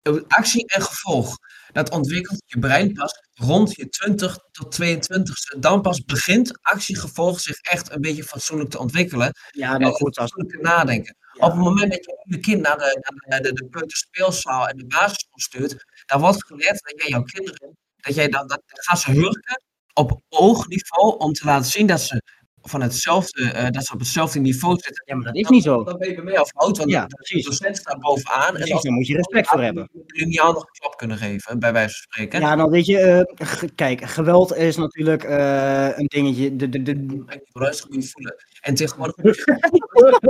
[0.02, 1.36] een actie en gevolg.
[1.72, 5.58] Dat ontwikkelt je brein pas rond je 20 tot 22ste.
[5.58, 9.32] Dan pas begint actie-gevolg zich echt een beetje fatsoenlijk te ontwikkelen.
[9.50, 11.16] Ja, En nou goed, als, fatsoenlijk te nadenken.
[11.32, 11.46] Ja.
[11.46, 14.76] Op het moment dat je een kind naar de, naar de, de, de peuterspeelzaal en
[14.76, 18.82] de basisschool stuurt, dan wordt geleerd dat jij jouw kinderen, dat jij dan, dat, dan
[18.82, 22.22] gaan ze hurken op oogniveau om te laten zien dat ze
[22.62, 25.02] van hetzelfde, eh, dat ze op hetzelfde niveau zitten.
[25.06, 25.84] ja, maar dat is niet zo.
[25.84, 28.46] Dan ben je mee afhoudt, want Ja, de docent staat bovenaan.
[28.46, 29.88] En Precies, als daar moet je respect voor hebben.
[30.06, 32.40] jullie niet al nog een klap kunnen geven, bij wijze van spreken.
[32.40, 36.56] Ja, nou weet je, ge- kijk, geweld is natuurlijk eh, een dingetje.
[36.56, 38.34] De, de, de, En je rustig moet je voelen.
[38.60, 40.22] En tegenwoordig, op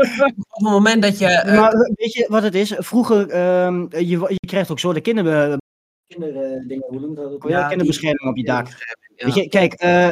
[0.49, 1.42] het moment dat je...
[1.47, 2.75] maar weet je wat het is?
[2.77, 5.59] Vroeger, ehm, je, je krijgt ook zo de kinder,
[6.07, 7.49] kinderdingen, hoe noemt dat ook?
[7.49, 8.66] Ja, kinderbescherming op je dak.
[9.16, 9.25] Ja.
[9.27, 10.09] Weet je, kijk, eh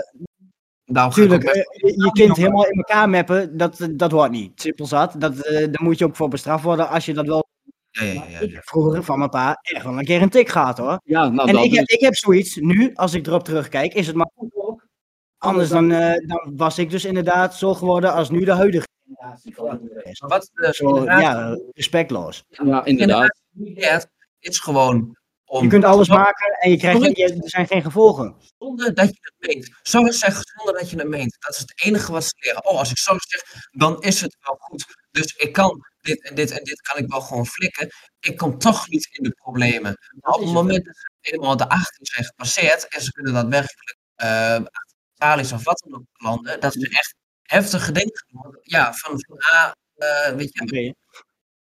[0.92, 4.32] Daarom ga ik ook Tuurlijk, eh, je kind helemaal in elkaar mappen, dat, dat wordt
[4.32, 4.60] niet.
[4.60, 5.14] Simpel zat.
[5.18, 7.48] Dat, eh daar moet je ook voor bestraft worden als je dat wel.
[7.90, 8.38] Ja, ja, ja, ja.
[8.38, 11.00] Ik heb vroeger van mijn pa echt wel een keer een tik gehad hoor.
[11.04, 11.96] ja nou en dat ik heb, dus.
[11.96, 14.86] ik heb zoiets, nu, als ik erop terugkijk, is het maar goed ook.
[15.38, 19.54] Anders dan, eh, dan was ik dus inderdaad zo geworden als nu de huidige generatie
[20.18, 22.44] wat Zo, ja, respectloos.
[22.48, 23.40] Ja, inderdaad.
[23.50, 25.18] leert, is gewoon
[25.50, 28.36] om Je kunt alles maken en je krijgt, je, er zijn geen gevolgen.
[28.58, 29.70] zonder dat je het meent.
[29.82, 31.36] Sorry zeggen zonder dat je het meent.
[31.38, 32.64] Dat is het enige wat ze leren.
[32.64, 34.84] Oh, als ik sorry zeg, dan is het wel goed.
[35.10, 37.88] Dus ik kan dit en dit en dit kan ik wel gewoon flikken.
[38.20, 39.96] Ik kom toch niet in de problemen.
[40.20, 43.96] Maar op het moment dat ze eenmaal de 18 zijn gepasseerd en ze kunnen daadwerkelijk
[44.22, 48.58] uh, of wat dan ook landen, dat ze echt heftige dingen doen.
[48.62, 50.94] Ja, van, van A, uh, weet je,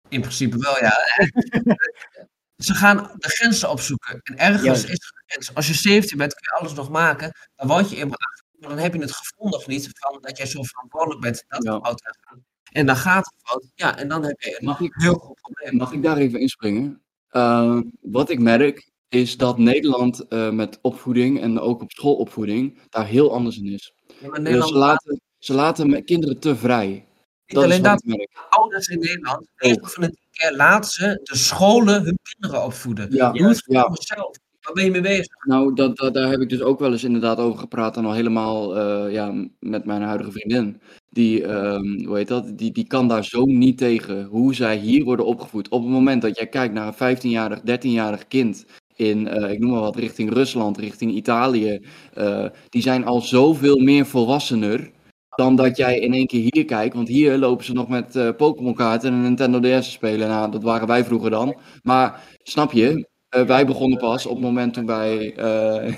[0.09, 0.97] in principe wel, ja.
[2.63, 4.19] Ze gaan de grenzen opzoeken.
[4.23, 4.87] En ergens Ja.
[4.87, 5.53] is de grens.
[5.55, 7.31] Als je 17 bent, kun je alles nog maken.
[7.55, 8.45] Dan word je eenmaal 18.
[8.59, 11.63] Maar dan heb je het gevoel nog niet van dat jij zo verantwoordelijk bent dat
[11.63, 11.73] Ja.
[11.73, 12.45] het fout gaat gaan.
[12.71, 13.65] En dan gaat het fout.
[13.75, 15.75] Ja, en dan heb je een Mag ik, heel groot probleem.
[15.77, 17.01] mag ik daar even inspringen?
[17.31, 23.05] Uh, wat ik merk is dat Nederland uh, met opvoeding en ook op schoolopvoeding daar
[23.07, 23.93] heel anders in is.
[24.07, 27.05] Ja, Dus Nederland, ze laten, ze laten kinderen te vrij.
[27.53, 28.03] Niet alleen dat,
[28.49, 33.07] ouders in Nederland, 9 van de 10 keer laten ze de scholen hun kinderen opvoeden.
[33.11, 34.37] Ja, Doe het voor jezelf.
[34.61, 35.45] Waar ben je mee bezig?
[35.45, 37.97] Nou, dat, dat, daar heb ik dus ook wel eens inderdaad over gepraat.
[37.97, 40.81] En al helemaal uh, ja, met mijn huidige vriendin.
[41.09, 42.57] Die, um, hoe heet dat?
[42.57, 45.69] Die, die kan daar zo niet tegen hoe zij hier worden opgevoed.
[45.69, 49.71] Op het moment dat jij kijkt naar een 15-jarig, 13-jarig kind in, eh, ik noem
[49.71, 51.79] maar wat, richting Rusland, richting Italië,
[52.13, 54.91] eh, die zijn al zoveel meer volwassener
[55.35, 56.95] dan dat jij in één keer hier kijkt.
[56.95, 60.27] Want hier lopen ze nog met eh, Pokémon kaarten en een Nintendo DS te spelen.
[60.27, 61.55] Nou, dat waren wij vroeger dan.
[61.81, 65.35] Maar snap je, eh, wij begonnen pas op het moment toen wij...
[65.35, 65.93] eh,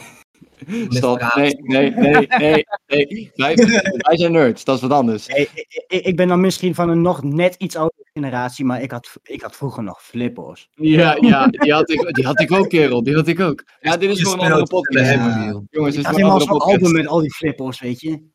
[0.90, 3.32] stad- nee, nee, nee, nee, nee.
[3.36, 3.56] Wij,
[3.98, 5.28] wij zijn nerds, dat is wat anders.
[5.28, 5.48] Hey,
[5.88, 9.42] ik, ben dan misschien van een nog net iets oudere generatie, maar ik had, ik
[9.42, 10.70] had vroeger nog flippers.
[10.76, 13.04] Ja, ja die, had ik, die had ik ook, kerel.
[13.04, 13.64] Die had ik ook.
[13.80, 15.12] Ja, dit is gewoon een andere podcast.
[15.12, 15.62] Ja.
[15.70, 16.94] Jongens, dit is gewoon helemaal een zo'n andere album podcast.
[16.94, 18.32] met al die flippers, weet je.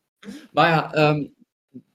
[0.51, 1.25] Maar ja, ehm,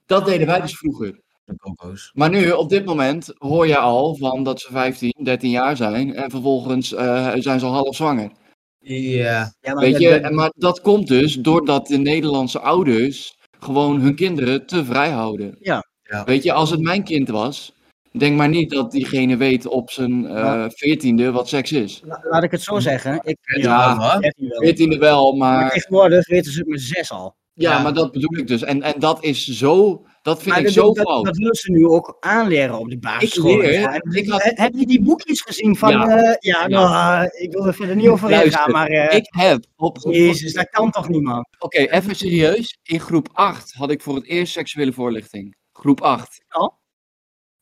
[0.06, 1.22] dat deden wij dus vroeger.
[1.44, 2.10] De Coco's.
[2.14, 6.14] Maar nu, op dit moment, hoor je al van dat ze 15, 13 jaar zijn.
[6.14, 8.30] En vervolgens eh, zijn ze al half zwanger.
[8.78, 9.54] Ja.
[9.60, 14.00] Ja, maar Weet dat- je, en maar dat komt dus doordat de Nederlandse ouders gewoon
[14.00, 15.56] hun kinderen te vrij houden.
[15.60, 15.84] Ja.
[16.02, 16.24] Ja.
[16.24, 17.72] Weet je, als het mijn kind was,
[18.12, 22.00] denk maar niet dat diegene weet op zijn eh, veertiende wat seks is.
[22.04, 23.20] la- laat ik het zo zeggen.
[23.24, 24.20] Ik, Ja, hoor.
[24.20, 24.60] 13 wel.
[24.60, 27.34] Veertiende wel, Maar maar tegenwoordig weten ze het met zes al.
[27.54, 28.62] Ja, maar dat bedoel ik dus.
[28.62, 31.24] En, en dat is zo, dat vind Maar ik dat, zo dat, fout.
[31.24, 33.62] dat willen ze nu ook aanleren op die basisschool.
[33.62, 35.90] Ik ik had- he- Heb je die boekjes gezien van...
[35.90, 36.08] Ja.
[36.18, 38.86] Ja, ja, nou, eh, ik wil er verder niet over Luister, ingaan, maar...
[38.88, 39.98] eh, Ik heb op.
[40.00, 41.46] Jezus, dat kan toch niet, man?
[41.58, 42.78] Oké, even serieus.
[42.82, 45.56] In groep 8 had ik voor het eerst seksuele voorlichting.
[45.72, 46.44] Groep 8.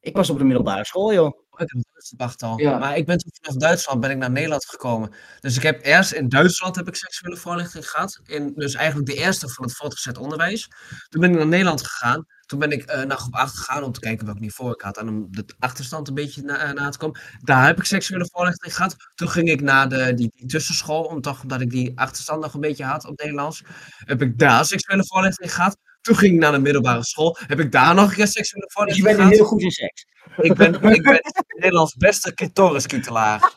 [0.00, 1.38] Ik was op de middelbare school, joh.
[1.62, 2.58] Ik al.
[2.58, 2.78] Ja.
[2.78, 5.10] Maar ik ben toen vanaf Duitsland ben ik naar Nederland gekomen.
[5.40, 8.20] Dus ik heb eerst in Duitsland heb ik seksuele voorlichting gehad.
[8.24, 10.68] In, dus eigenlijk de eerste van het voortgezet onderwijs.
[11.08, 12.26] Toen ben ik naar Nederland gegaan.
[12.46, 14.96] Toen ben ik eh, naar groep 8 gegaan om te kijken welk niveau ik had.
[14.98, 17.20] En om de achterstand een beetje na, eh, na te komen.
[17.40, 18.96] Daar heb ik seksuele voorlichting gehad.
[19.14, 21.02] Toen ging ik naar de, die, die tussenschool.
[21.02, 23.62] Om toch, omdat ik die achterstand nog een beetje had op Nederlands.
[23.96, 25.76] Heb ik daar seksuele voorlichting gehad.
[26.02, 27.36] Toen ging ik naar de middelbare school.
[27.46, 29.32] Heb ik daar nog een keer seksuele Dus je voorlichting bent gehad.
[29.32, 30.06] heel goed in seks.
[30.36, 33.52] Ik ben, ik ben Nederlands beste clitoriskietelaar.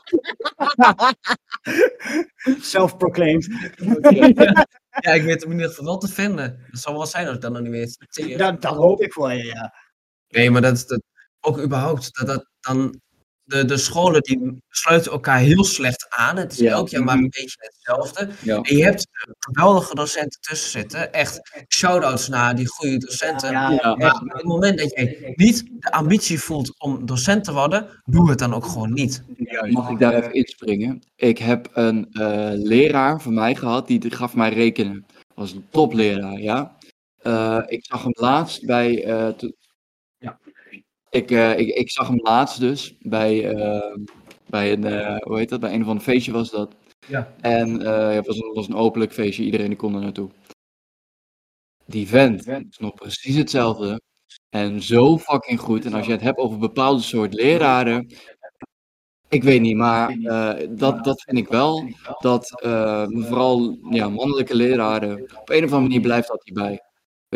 [2.62, 3.48] Self-proclaimed.
[5.00, 6.66] Ja, ik weet hem in ieder geval wel te vinden.
[6.72, 8.38] Dat zal wel zijn als ik dat nog niet weet.
[8.38, 9.74] Dat, dat hoop ik voor je, ja.
[10.28, 11.02] Nee, maar dat, dat
[11.40, 13.02] ook überhaupt, dat, dat dan
[13.46, 16.38] de, de scholen die sluiten elkaar heel slecht aan.
[16.38, 16.72] Het is Ja.
[16.72, 17.24] elk jaar maar Mhm.
[17.24, 18.30] een beetje hetzelfde.
[18.42, 18.62] Ja.
[18.62, 19.08] En je hebt
[19.40, 21.14] geweldige docenten tussen zitten.
[21.14, 23.52] Echt shout-outs naar die goede docenten.
[23.52, 23.96] Ja, Ja.
[23.96, 28.30] Maar op het moment dat jij niet de ambitie voelt om docent te worden, doe
[28.30, 29.24] het dan ook gewoon niet.
[29.70, 31.00] Mag ik daar even inspringen?
[31.16, 35.06] Ik heb een eh, leraar van mij gehad, die gaf mij rekenen.
[35.36, 36.78] was een topleraar, ja.
[37.18, 39.04] Eh, ik zag hem laatst bij...
[39.04, 39.28] eh.
[41.16, 43.96] Ik, eh, ik, ik zag hem laatst dus bij, eh,
[44.50, 46.76] bij een, eh, hoe heet dat, bij een of ander feestje was dat.
[47.08, 47.34] Ja.
[47.42, 50.30] En eh, het was een, was een openlijk feestje, iedereen kon er naartoe.
[51.86, 54.02] Die vent is nog precies hetzelfde.
[54.50, 55.86] En zo fucking goed.
[55.86, 58.14] En als je het hebt over bepaalde soort leraren.
[59.30, 60.18] Ik weet niet, maar
[60.70, 61.90] dat, dat vind ik wel.
[62.20, 62.50] Dat
[63.10, 65.22] vooral ja, mannelijke leraren.
[65.22, 66.85] Op een of andere manier blijft dat hierbij.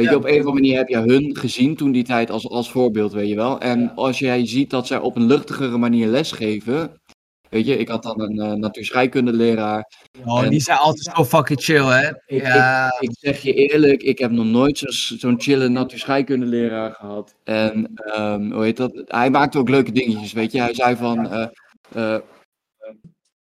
[0.02, 2.50] Weet je, op een of andere manier heb je hun gezien toen die tijd als,
[2.50, 3.60] als voorbeeld, weet je wel.
[3.60, 7.02] En als jij ziet dat zij op een luchtigere manier lesgeven.
[7.50, 9.92] Weet je, ik had dan een uh, natuurscheikunde leraar.
[10.26, 12.08] Oh, En- die zijn altijd zo fucking chill, hè?
[12.26, 12.86] Ik, Ja.
[13.00, 17.36] ik, ik zeg je eerlijk, ik heb nog nooit zo- zo'n chille natuurscheikunde leraar gehad.
[17.44, 19.02] En ehm, hoe heet dat?
[19.06, 20.62] Hij maakte ook leuke dingetjes, weet je.
[20.62, 21.30] Hij zei van.
[21.32, 21.48] eh,
[21.94, 22.20] eh,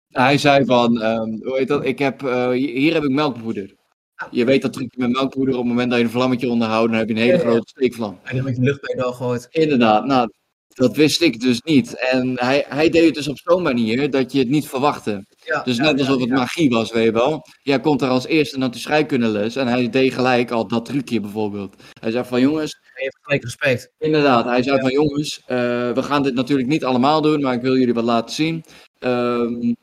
[0.10, 1.86] hij zei van, ehm, hoe heet dat?
[1.86, 3.76] Ik heb, eh, hier hier heb ik melkpoeder.
[4.32, 7.00] Je weet dat trucje met melkpoeder, op het moment dat je een vlammetje onderhoudt, dan
[7.00, 8.20] heb je een hele Ja, grote steekvlam.
[8.24, 9.48] En dan met je lucht bij doorgooit.
[9.52, 10.30] Inderdaad, nou,
[10.68, 11.94] dat wist ik dus niet.
[12.12, 15.26] En hij, hij deed het dus op zo'n manier dat je het niet verwachtte.
[15.46, 17.42] Ja, Dus net alsof het magie was, weet je wel.
[17.62, 21.20] Jij komt er als eerste naar de scheikundeles en hij deed gelijk al dat trucje
[21.20, 21.76] bijvoorbeeld.
[22.00, 23.92] Hij zei van jongens, Je hebt gelijk respect.
[23.98, 25.58] inderdaad, hij zei van jongens, eh,
[25.92, 28.64] we gaan dit natuurlijk niet allemaal doen, maar ik wil jullie wat laten zien.
[29.00, 29.74] Ehm,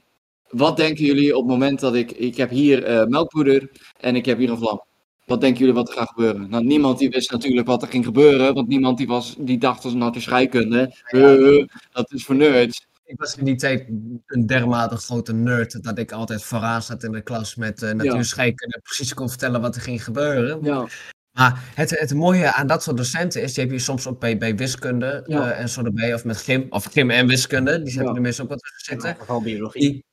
[0.48, 3.70] wat denken jullie op het moment dat ik, ik heb hier eh, melkpoeder
[4.00, 4.84] en ik heb hier een vlam.
[5.26, 6.50] Wat denken jullie wat er gaat gebeuren?
[6.50, 9.84] Nou, niemand die wist natuurlijk wat er ging gebeuren, want niemand die, was, die dacht
[9.84, 12.86] als nou de scheikunde, eh, dat is voor nerds.
[13.04, 13.84] Ik was in die tijd
[14.26, 18.74] een dermate grote nerd dat ik altijd vooraan zat in de klas met uh, natuurscheikunde
[18.74, 20.58] en precies kon vertellen wat er ging gebeuren.
[20.62, 20.86] Ja.
[21.32, 24.38] Maar het, het mooie aan dat soort docenten is, die heb je soms ook bij,
[24.38, 25.50] bij wiskunde Ja.
[25.50, 28.14] eh, en zo erbij, of met gym, of gym en wiskunde, die Ja.
[28.14, 29.20] er meestal ook wat tussen In zitten.
[29.20, 29.80] geval biologie.
[29.90, 30.04] Die,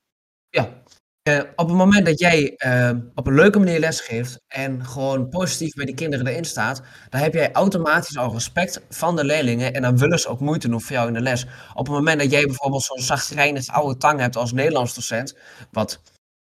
[0.54, 0.82] ja.
[1.24, 5.74] Eh, op het moment dat jij eh, op een leuke manier lesgeeft en gewoon positief
[5.74, 9.82] bij die kinderen erin staat, dan heb jij automatisch al respect van de leerlingen en
[9.82, 11.46] dan willen ze ook moeite doen voor jou in de les.
[11.74, 15.38] Op het moment dat jij bijvoorbeeld zo'n zagrijnig oude tang hebt als Nederlands docent,
[15.72, 16.02] wat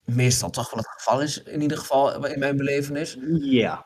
[0.06, 3.86] meestal toch wel het geval is, in ieder geval in mijn belevenis, Ja.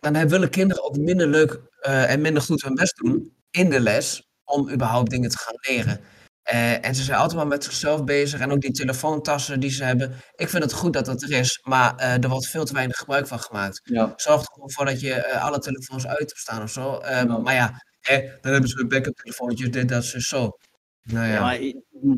[0.00, 3.70] dan hebben- willen kinderen ook minder leuk eh, en minder goed hun best doen in
[3.70, 6.00] de les om überhaupt dingen te gaan leren.
[6.44, 8.40] Eh, en ze zijn altijd maar met zichzelf bezig.
[8.40, 10.12] En ook die telefoontassen die ze hebben.
[10.36, 11.60] Ik vind het goed dat dat er is.
[11.62, 13.80] Maar eh, er wordt veel te weinig gebruik van gemaakt.
[13.84, 14.12] Ja.
[14.16, 17.00] Zorg er gewoon voor dat je eh, alle telefoons uit hebt staan of zo.
[17.02, 17.38] Ja.
[17.38, 20.58] Maar ja, eh, dan hebben ze weer backup telefoontjes, dit, dat, zo, zo.
[21.02, 21.40] Nou Ja, ja.
[21.40, 21.58] maar,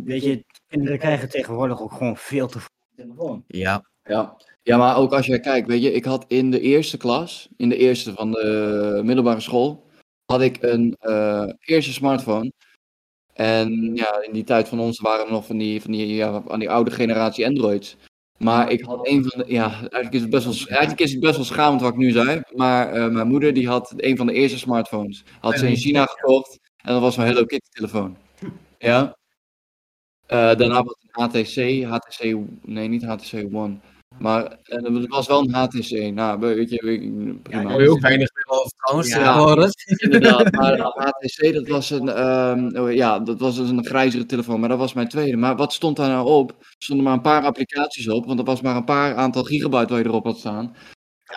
[0.05, 3.45] weet je, kinderen krijgen tegenwoordig ook gewoon veel te veel telefoon.
[3.47, 3.85] Ja.
[4.03, 4.37] Ja.
[4.63, 7.69] ja, maar ook als je kijkt, weet je, ik had in de eerste klas, in
[7.69, 9.87] de eerste van de middelbare school,
[10.25, 12.53] had ik een eh, eerste smartphone.
[13.37, 16.43] En ja, in die tijd van ons waren er nog van die, van die, ja,
[16.43, 17.97] van die oude generatie Androids.
[18.39, 21.21] Maar ik had een van de, ja, eigenlijk is het best wel, eigenlijk is het
[21.21, 22.41] best wel schamend wat ik nu zei.
[22.55, 25.25] Maar eh, mijn moeder die had een van de eerste smartphones.
[25.41, 28.17] Had ze in China gekocht en dat was een Hello Kitty telefoon.
[28.79, 29.17] Ja.
[30.27, 33.77] Eh, daarna was het een HTC, HTC, nee niet HTC One.
[34.19, 36.13] Maar eh, het was wel een HTC.
[36.15, 37.71] Nou, weet je, ik- prima.
[37.73, 39.17] Hoor je ook weinig meer over trouwens Ja.
[39.19, 39.71] tegenwoordig.
[40.05, 44.61] Inderdaad, maar HTC, dat was een, ehm, oh ja, dat was dus een grijzere telefoon,
[44.61, 45.37] maar dat was mijn tweede.
[45.37, 46.51] Maar wat stond daar nou op?
[46.51, 49.89] Er stonden maar een paar applicaties op, want er was maar een paar aantal gigabyte
[49.93, 50.75] waar je erop had staan.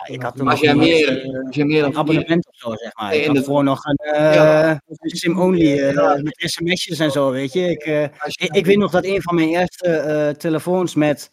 [0.06, 2.46] Ja, ik had toen Maar als jij meer, eh, als jij meer dan een abonnement
[2.46, 3.08] of zo, zeg maar.
[3.10, 4.80] Nee, ik in had de- voor nog een eh, Ja.
[5.00, 7.70] sim-only eh, met sms'jes en zo, weet je.
[7.70, 11.28] Ik, eh, je- ik, ik weet nog dat een van mijn eerste eh, telefoons met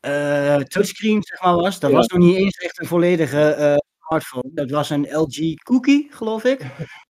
[0.00, 1.80] eh, touchscreen, zeg maar, was.
[1.80, 1.96] Dat Ja.
[1.96, 3.74] was nog niet eens echt een volledige eh,
[4.06, 4.50] smartphone.
[4.54, 6.60] Dat was een LG Cookie, geloof ik.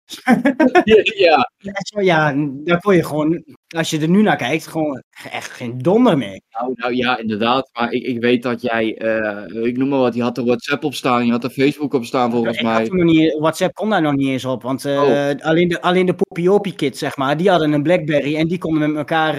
[1.17, 1.51] ja,
[2.01, 6.19] Ja, daar kon je gewoon, als je er nu naar kijkt, gewoon echt geen donder
[6.19, 6.43] mee.
[6.51, 7.71] nou, nou ja, inderdaad.
[7.73, 10.85] Maar ik, ik weet dat jij, eh, ik noem maar wat, je had er WhatsApp
[10.85, 12.89] op staan, je had er Facebook op staan volgens Ik mij.
[12.89, 15.31] niet, WhatsApp kon daar nog niet eens op, want Oh.
[15.39, 18.89] alleen de, alleen de Poppy kids, zeg maar, die hadden een Blackberry en die konden
[18.89, 19.35] met elkaar,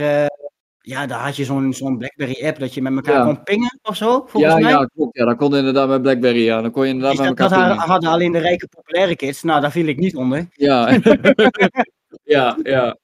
[0.85, 3.23] ja, daar had je zo'n zo'n Blackberry app dat je met elkaar Ja.
[3.25, 4.71] kon pingen of zo, volgens Ja, mij.
[4.71, 5.17] ja, klopt.
[5.17, 6.61] Ja, dat kon inderdaad met Blackberry, ja.
[6.61, 7.91] Dan kon je inderdaad Dus met dat, dat elkaar hadden, pingen.
[7.93, 10.47] hadden alleen de rijke populaire kids, nou daar viel ik niet onder.
[10.51, 10.89] Ja.
[12.23, 12.97] ja, ja.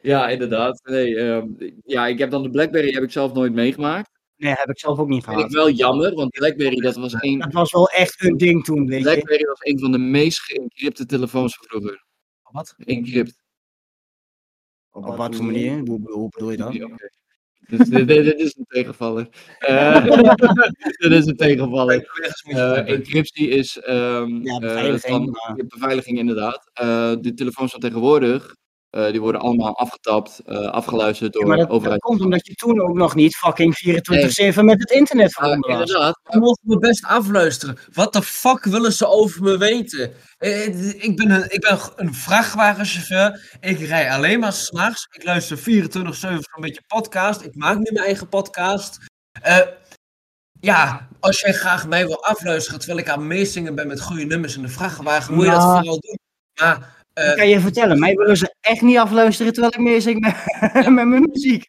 [0.00, 0.80] Ja, inderdaad.
[0.84, 1.46] Nee, ehm,
[1.84, 4.10] ja, ik heb dan de Blackberry heb ik zelf nooit meegemaakt.
[4.36, 5.54] Nee, heb ik zelf ook niet Vind ik gehad.
[5.54, 8.98] wel jammer, want Blackberry dat was een, Dat was wel echt een ding toen, weet
[8.98, 9.04] je.
[9.04, 12.04] Blackberry was een van de meest geëncrypte telefoons van vroeger.
[12.42, 12.74] Wat?
[12.78, 13.36] Encrypt.
[15.06, 15.78] Op wat voor manier?
[15.78, 16.72] Hoe, hoe bedoel je dat?
[17.68, 19.28] Dus dit, is een tegenvaller.
[19.58, 20.04] Eh,
[20.98, 22.08] dit is een tegenvaller.
[22.44, 26.70] Eh, encryptie is ehm, Ja, beveiliging, van- maar- ja, beveiliging inderdaad.
[26.72, 28.56] Eh, de telefoons van tegenwoordig,
[28.90, 32.80] eh, die worden allemaal afgetapt, eh, afgeluisterd door Ja, maar dat, komt omdat je toen
[32.80, 35.80] ook nog niet fucking 24-7 met het internet verbonden was.
[35.80, 36.20] inderdaad.
[36.28, 37.78] Je mogen me best afluisteren.
[37.92, 40.12] Wat de fuck willen ze over me weten?
[40.38, 43.56] Eh, Ik ben een, ik ben een vrachtwagenchauffeur.
[43.60, 45.06] Ik rij alleen maar s'nachts.
[45.10, 45.60] Ik luister 24-7
[46.20, 47.42] zo'n beetje podcast.
[47.42, 48.98] Ik maak nu mijn eigen podcast.
[49.42, 49.58] Eh,
[50.60, 54.56] ja, als jij graag mij wil afluisteren terwijl ik aan meezingen ben met goede nummers
[54.56, 56.18] in de vrachtwagen, moet je dat vooral doen.
[56.60, 56.96] Maar
[57.30, 60.34] Ik kan je vertellen, mij willen ze echt niet afluisteren terwijl ik meezing met,
[60.94, 61.64] met mijn muziek.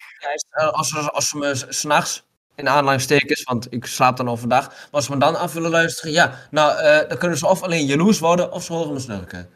[0.50, 4.68] eh, als, ze- als ze me s- s'nachts in aanleidingstekens, want ik slaap dan overdag,
[4.68, 7.62] maar als ze me dan af willen luisteren, ja, nou, eh, dan kunnen ze of
[7.64, 9.50] alleen jaloers worden of ze horen me snurken.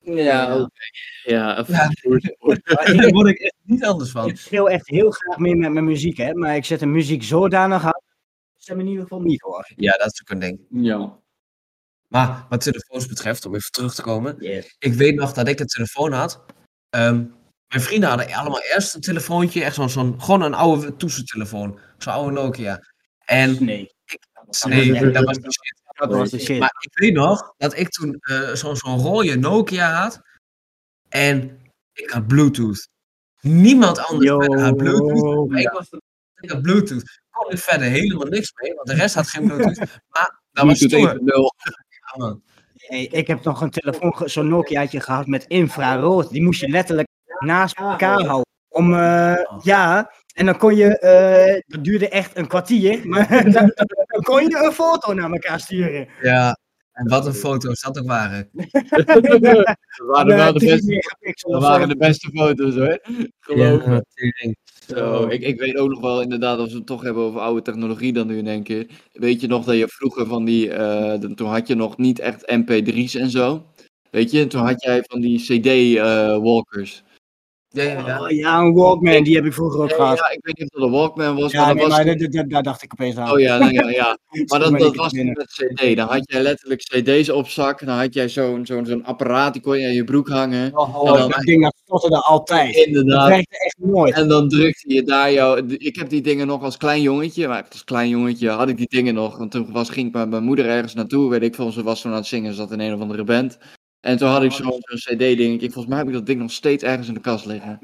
[0.00, 0.68] Ja, oké.
[1.24, 1.88] Ja, Ja.
[2.94, 4.28] Daar word ik echt niet anders van.
[4.28, 7.22] Ik speel echt heel graag mee met mijn muziek, hè, maar ik zet de muziek
[7.22, 7.90] zodanig aan.
[7.90, 8.02] dat
[8.56, 9.70] Ze hem in ieder geval niet hoor.
[9.76, 10.60] Ja, dat is ook een ding.
[10.70, 11.18] Ja.
[12.08, 14.36] Maar wat telefoons betreft, om even terug te komen.
[14.38, 14.76] Yes.
[14.78, 16.44] Ik weet nog dat ik een telefoon had.
[16.90, 17.24] Ehm,
[17.68, 19.64] mijn vrienden hadden allemaal eerst een telefoontje.
[19.64, 21.78] Echt zo'n, zo'n gewoon een oude toesentelefoon.
[21.98, 22.80] Zo'n oude Nokia.
[23.24, 23.94] En Nee.
[24.68, 25.82] nee, dat was de shit.
[25.94, 26.58] Dat was de shit.
[26.58, 30.20] Maar ik weet nog dat ik toen eh, zo'n zo'n rode Nokia had.
[31.08, 31.60] En
[31.92, 32.88] ik had Bluetooth.
[33.40, 34.56] Niemand anders Yo.
[34.56, 35.48] had Bluetooth.
[35.50, 35.88] Maar ik, was,
[36.40, 37.20] ik had Bluetooth.
[37.30, 39.78] Kon ik verder helemaal niks mee, want de rest had geen Bluetooth.
[40.08, 41.52] Maar dat was Bluetooth
[42.14, 42.26] stoer.
[42.26, 42.26] 1.0.
[42.26, 42.42] Ja, man.
[42.76, 46.30] Hey, ik heb nog een telefoon, zo'n Nokiaatje gehad met infrarood.
[46.30, 48.46] Die moest je letterlijk naast elkaar houden.
[48.68, 53.72] Om, eh, ja, en dan kon je, eh, dat duurde echt een kwartier, maar dan,
[54.06, 56.08] dan kon je een foto naar elkaar sturen.
[56.22, 56.58] Ja,
[56.98, 58.48] en wat een foto's dat ook waren.
[59.98, 61.02] Dat waren wel de beste,
[61.48, 62.98] dat waren de beste foto's hoor.
[63.40, 64.04] Geloof me.
[64.14, 64.56] tering.
[64.88, 67.62] Zo, ik, ik weet ook nog wel inderdaad, als we het toch hebben over oude
[67.62, 68.86] technologie dan nu in één keer.
[69.12, 72.18] Weet je nog dat je vroeger van die, eh, de- toen had je nog niet
[72.18, 73.66] echt mp3's en zo.
[74.10, 77.02] Weet je, toen had jij van die cd-walkers.
[77.82, 78.20] Ja, ja, ja.
[78.22, 80.18] Oh, ja, een Walkman, die heb ik vroeger ook gehad.
[80.18, 81.96] ja, ik weet niet of dat een Walkman was, Ja, maar dat nee, was...
[81.96, 83.30] maar dat- dat- daar dacht ik opeens aan.
[83.32, 84.18] Oh ja, nou ja, ja.
[84.46, 85.96] Maar dat, dat was met cd.
[85.96, 87.84] Dan had jij letterlijk cd's op zak.
[87.86, 90.76] Dan had jij zo'n zo'n zo'n apparaat, die kon je aan je broek hangen.
[90.78, 92.74] Oh, En dan- dat ding dat stotterde altijd.
[92.74, 93.28] Dat Inderdaad.
[93.28, 94.14] werkte echt nooit.
[94.14, 95.56] En dan drukte je daar jouw.
[95.66, 97.48] Ik heb die dingen nog als klein jongetje.
[97.48, 99.38] Maar als klein jongetje had ik die dingen nog.
[99.38, 101.30] Want toen was, ging ik met mijn moeder ergens naartoe.
[101.30, 101.72] Weet ik veel.
[101.72, 102.50] Ze was toen aan het zingen.
[102.50, 103.58] Ze zat in een of andere band.
[104.08, 105.70] En toen had ik zo'n CD-dingetje.
[105.70, 107.78] Volgens mij heb ik dat ding nog steeds ergens in de kast liggen.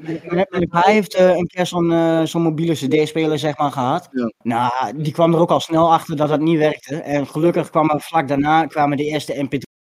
[0.69, 4.09] Pa heeft eh, een keer zo'n eh, zo'n mobiele CD-speler zeg maar, gehad.
[4.11, 4.31] Ja.
[4.43, 6.95] Nou, die kwam er ook al snel achter dat dat niet werkte.
[6.95, 9.75] En gelukkig kwam er vlak daarna kwamen de eerste MP3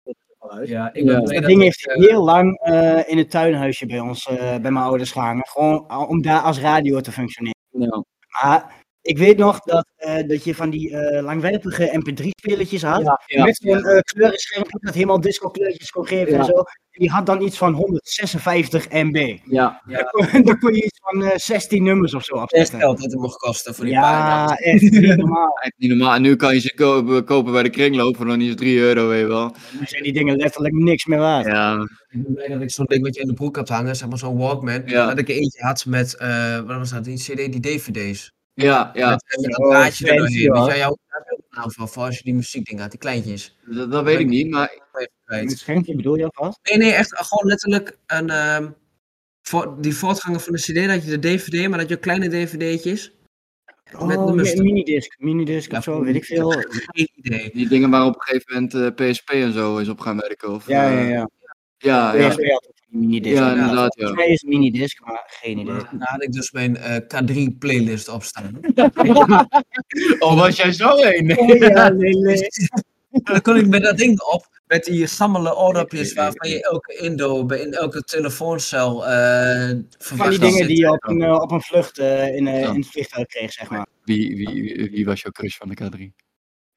[0.52, 0.70] uit.
[0.70, 1.04] Ja, ik Ja.
[1.04, 4.38] blij Dat dat ding heeft eh, heel lang eh, in het tuinhuisje bij ons, eh,
[4.38, 5.48] bij mijn ouders gehangen.
[5.48, 7.60] Gewoon om daar als radio te functioneren.
[7.70, 8.04] Ja.
[8.42, 13.20] Maar ik weet nog dat, eh, dat je van die eh, langwerpige MP3-spelertjes had.
[13.26, 13.44] Ja.
[13.44, 16.40] Met zo'n eh kleurenschermpje dat helemaal disco-kleurtjes kon geven Ja.
[16.40, 16.52] en zo.
[16.92, 19.38] En die had dan iets van 156 MB.
[19.46, 19.82] Ja.
[19.88, 19.98] ja,
[20.44, 22.80] Daar kon je iets van eh 16 nummers of zo echt afzetten.
[22.80, 25.58] geld dat het mocht kosten voor die paar Ja, echt niet normaal.
[25.62, 26.16] Echt niet normaal.
[26.16, 28.78] En nu kan je ze ko- kopen bij de kringloop voor nog niet eens 3
[28.80, 29.56] euro, weet je wel.
[29.80, 31.46] Nu zijn die dingen letterlijk niks meer waard.
[31.46, 31.74] Ja.
[32.10, 34.10] Ik ben blij dat ik zo'n ding wat je in de broek hebt hangen, zeg
[34.10, 35.08] maar zo'n Walkman, Ja.
[35.08, 38.32] dat ik er eentje had met, eh wat was dat, die CD, die DVD's.
[38.54, 39.10] Ja, ja.
[39.10, 40.38] Met, een Oh, draadje er doorheen.
[40.52, 40.72] Weet hoor.
[40.72, 40.98] je, jouw
[41.50, 43.58] naam van voor als je die muziekdingen had, die kleintjes.
[43.66, 44.80] Dat, dat weet ik niet, maar.
[45.26, 46.60] Met schermpje bedoel je alvast?
[46.64, 48.70] Nee, nee, echt gewoon letterlijk een, ehm,
[49.42, 52.28] voor, die voortganger van de CD, dat je de DVD, maar dat je ook kleine
[52.30, 53.12] DVD'tjes.
[53.92, 54.54] Met Oh, nummers.
[54.56, 56.50] mi- minidisc, minidisc Ja, of zo, weet ik veel.
[56.92, 57.50] Geen idee.
[57.54, 60.50] die dingen waar op een gegeven moment eh, PSP en zo is op gaan werken.
[60.54, 61.30] Of, Ja, eh, ja, ja.
[61.78, 62.28] Ja, ja.
[62.30, 63.36] PSP had minidisc.
[63.36, 63.70] Ja, inderdaad.
[63.70, 64.06] inderdaad, ja.
[64.06, 65.74] Volgens mij is het minidisc, maar geen idee.
[65.76, 68.60] Daar had ik dus mijn eh, K3 playlist op staan.
[70.20, 71.28] Oh, was jij zo heen?
[71.60, 72.48] Ja, nee, nee.
[73.12, 76.96] En dan kon ik met dat ding op, met die sammelen oordopjes waarvan je elke
[76.98, 81.52] Indo in elke telefooncel eh Van verwacht die dingen die je op een, eh, op
[81.52, 82.06] een vlucht in,
[82.46, 82.52] Ja.
[82.52, 83.86] in het vliegtuig kreeg, zeg maar.
[84.04, 86.26] Wie, wie, wie, wie was jouw crush van de K3?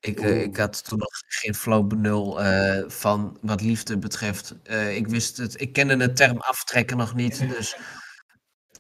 [0.05, 4.55] Ik, eh, ik had toen nog geen flauw benul eh, van wat liefde betreft.
[4.63, 7.49] Eh, ik wist het, ik kende de term aftrekken nog niet.
[7.49, 7.77] Dus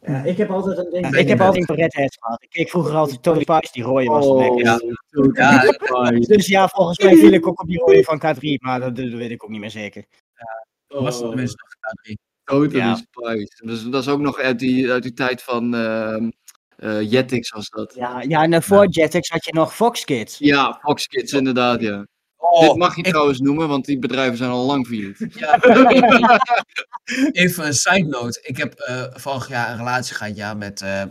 [0.02, 1.16] Ja, ik heb altijd een ding.
[1.16, 2.42] ik heb altijd een Red Hat gehad.
[2.42, 4.64] Ik keek vroeger altijd Tony Spice, die rode was lekker.
[4.64, 4.80] ja.
[5.32, 8.96] ja, Dus ja, volgens mij viel ik ook op die rode van K3, maar dat,
[8.96, 10.04] dat weet ik ook niet meer zeker.
[10.86, 12.32] was het tenminste nog K3.
[12.44, 12.94] Totally Ja.
[12.94, 13.66] Spice.
[13.66, 15.70] Dus dat is ook nog uit die, uit die tijd van
[16.76, 17.94] ehm eh, Jetix was dat.
[17.94, 20.38] Ja, ja en voor Jetix had je nog Fox Kids.
[20.38, 22.06] Ja, Fox Kids inderdaad, ja.
[22.36, 25.26] Oh, Dit mag je ik- trouwens noemen, want die bedrijven zijn al lang failliet.
[25.38, 25.58] Ja.
[27.32, 28.40] even een side note.
[28.42, 31.02] Ik heb eh, vorig jaar een relatie gehad ja, met eh,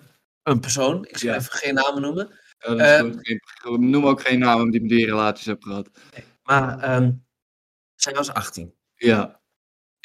[0.43, 1.05] een persoon.
[1.05, 1.35] Ik zal Ja.
[1.35, 2.29] even geen namen noemen.
[2.57, 3.17] Ja, Eh, goed.
[3.21, 5.89] Geen- noem ook geen namen die met die relaties hebt gehad.
[6.43, 7.11] Maar ehm,
[7.95, 8.73] zij was 18.
[8.95, 9.41] Ja,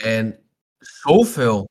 [0.03, 0.39] En
[0.79, 1.69] zoveel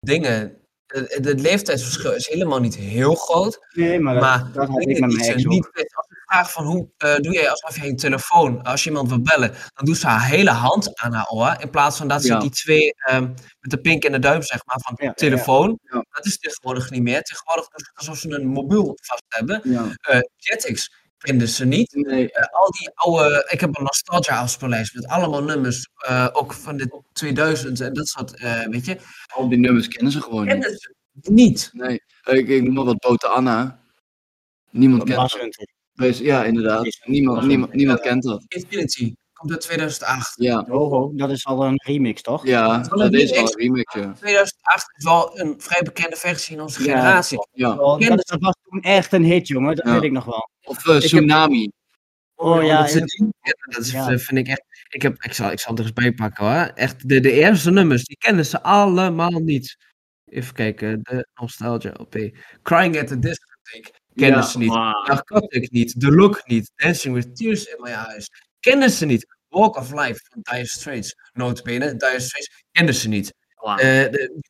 [0.00, 0.59] dingen.
[0.90, 3.66] Het, leeftijdsverschil is helemaal niet heel groot.
[3.72, 5.94] Nee, maar dat, Maar dat had ik met mijn ex niet weet.
[5.96, 9.08] Als ik vraag van hoe eh, doe jij alsof je een telefoon, als je iemand
[9.08, 11.56] wil bellen, dan doet ze haar hele hand aan haar oor.
[11.58, 12.38] In plaats van dat ze Ja.
[12.38, 13.22] die twee ehm,
[13.60, 15.78] met de pink en de duim, zeg maar, van ja, telefoon.
[15.82, 16.04] ja.
[16.10, 17.22] Dat is tegenwoordig niet meer.
[17.22, 19.62] Tegenwoordig doen ze alsof ze een mobiel vast hebben.
[20.00, 21.92] Eh Jetix kenden ze niet.
[21.94, 26.52] Nee, Eh, al die oude, ik heb een nostalgia afspeellijst met allemaal nummers, eh, ook
[26.52, 28.96] van de 2000 en dat soort, eh, weet je.
[29.34, 30.50] al die nummers kennen ze gewoon niet.
[30.52, 30.94] Kennen ze
[31.32, 31.70] niet.
[31.72, 33.80] Nee, ik, ik noem maar wat Bote Anna.
[34.70, 35.30] Niemand kent
[35.94, 36.18] dat.
[36.18, 36.98] Ja, inderdaad.
[37.04, 38.44] Niemand, niemand, niemand kent dat.
[38.48, 40.32] Infinity komt uit 2008.
[40.36, 42.46] Ja, Oh, oh, dat is al een remix, toch?
[42.46, 43.52] ja dat een is wel remix.
[43.52, 44.12] een remix, ja.
[44.12, 46.96] 2008 is wel een vrij bekende versie in onze Ja.
[46.98, 47.38] generatie.
[47.52, 47.96] ja.
[47.98, 49.76] Ken dat, dat was toen echt een hit, jongen.
[49.76, 49.92] Dat Ja.
[49.92, 50.50] weet ik nog wel.
[50.70, 51.70] Of eh, heb- Tsunami.
[52.34, 53.26] Oh ja, dat, ja.
[53.40, 54.18] Ja, dat is, Ja.
[54.18, 54.62] vind ik echt.
[54.88, 56.66] Ik, heb, ik, zal, ik zal het er eens bij pakken hoor.
[56.74, 59.76] Echt, de, de eerste nummers, die kennen ze allemaal niet.
[60.24, 62.14] Even kijken, de Nostalgia LP.
[62.62, 64.68] Crying at the Discotheque, kennen ze niet.
[64.72, 68.28] Narcotic niet, The Look niet, Dancing with Tears in My Eyes,
[68.60, 69.26] kennen ze niet.
[69.48, 73.32] Walk of Life van Dire Straits, notabene, Dire Straits, kennen ze niet.
[73.60, 74.40] Eh, de-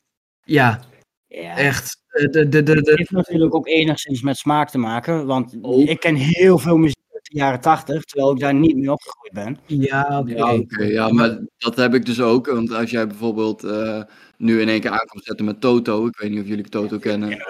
[0.44, 0.80] ja,
[1.26, 1.56] Ja.
[1.56, 1.99] echt.
[2.11, 5.26] Eh, De, de, de, de, Het heeft natuurlijk ook enigszins met smaak te maken.
[5.26, 5.88] Want Ook.
[5.88, 9.32] ik ken heel veel muziek uit de jaren 80, terwijl ik daar niet mee opgegroeid
[9.32, 9.58] ben.
[9.66, 10.34] ja, oké.
[10.34, 10.82] Ja, oké.
[10.82, 12.46] ja, maar dat heb ik dus ook.
[12.46, 14.02] Want als jij bijvoorbeeld eh,
[14.36, 16.06] nu in één keer aankomt zetten met Toto.
[16.06, 17.44] Ik weet niet of jullie Toto kennen.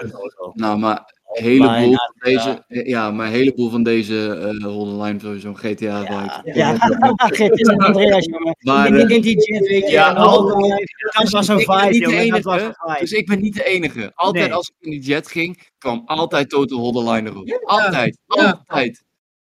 [0.53, 5.19] Nou, maar een heleboel van deze, ja, maar een heleboel van deze eh Holden Line
[5.19, 5.99] sowieso GTA Ja,
[6.43, 6.59] like.
[6.59, 6.77] ja.
[7.71, 8.55] En Andreas, jongen.
[8.59, 9.91] Maar, in, eh, in die jet, weet je.
[9.91, 12.29] ja, dat was een ik vibe, niet de jongen.
[12.29, 12.99] Dat was enige, een vibe.
[12.99, 14.11] Dus ik ben niet de enige.
[14.15, 14.53] Altijd Nee.
[14.53, 17.61] als ik in die jet ging, kwam altijd Toto Holden Line erop.
[17.63, 18.63] Altijd, Ja.
[18.67, 19.03] altijd.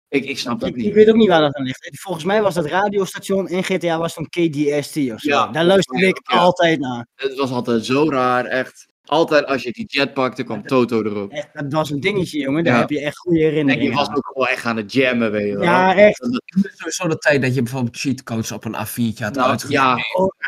[0.09, 0.93] Ik, ik snap dat Ik, ik niet.
[0.93, 1.89] weet ook niet waar dat aan ligt.
[2.01, 5.29] Volgens mij was dat radiostation in GTA was van KDST of zo.
[5.29, 5.47] Ja.
[5.47, 6.37] Daar luisterde ik Ja.
[6.37, 7.07] altijd naar.
[7.15, 8.87] Het was altijd zo raar, echt.
[9.05, 11.31] Altijd als je die jet pakte, kwam Toto erop.
[11.31, 12.63] Echt, dat was een dingetje, jongen.
[12.63, 12.79] Daar Ja.
[12.79, 14.15] heb je echt goede En herinneringen je was aan.
[14.15, 15.63] ook gewoon echt aan het jammen, weet je wel.
[15.63, 16.17] Ja, echt.
[16.45, 19.83] Het is sowieso de tijd dat je bijvoorbeeld cheatcodes op een A4'tje had Nou, uitgegeven.
[19.83, 19.97] ja,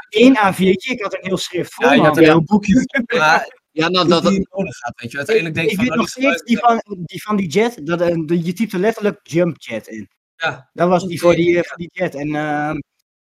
[0.09, 2.07] Eén A4'tje, ik had een heel schrift vol, Ja, je man.
[2.07, 2.85] had een heel boekje.
[3.17, 5.17] Maar ja nou, dat dat, die nodig had, weet je.
[5.17, 8.01] Uiteindelijk denk ik van, weet nou, nog steeds die van, die van die jet, dat,
[8.01, 10.09] eh, de- je typte letterlijk jump jet in.
[10.35, 10.69] Ja.
[10.73, 12.15] Dat was die voor die, eh, voor die jet.
[12.15, 12.77] En ehm,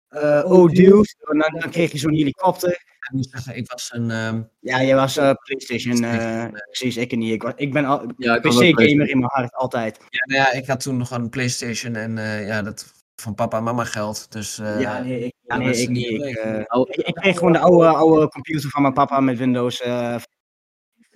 [0.08, 2.84] eh oh dude, en dan, dan kreeg je zo'n helikopter.
[3.10, 4.12] Ik moet zeggen, ik was een...
[4.12, 7.34] ehm, Ja, jij was eh, PlayStation, eh, precies, ik niet.
[7.34, 9.98] Ik, was, ik ben al Ja, PC-gamer in mijn hart, altijd.
[10.10, 13.58] ja, nou ja, ik had toen nog een Playstation en eh, ja, dat van papa
[13.58, 14.32] en mama geld.
[14.32, 16.10] Dus eh, ja, nee, ik, ja, nee, ik niet.
[16.10, 16.88] niet Ik, leuk.
[16.90, 19.82] ik, ik kreeg gewoon de oude, oude computer van mijn papa met Windows.
[19.82, 20.16] eh,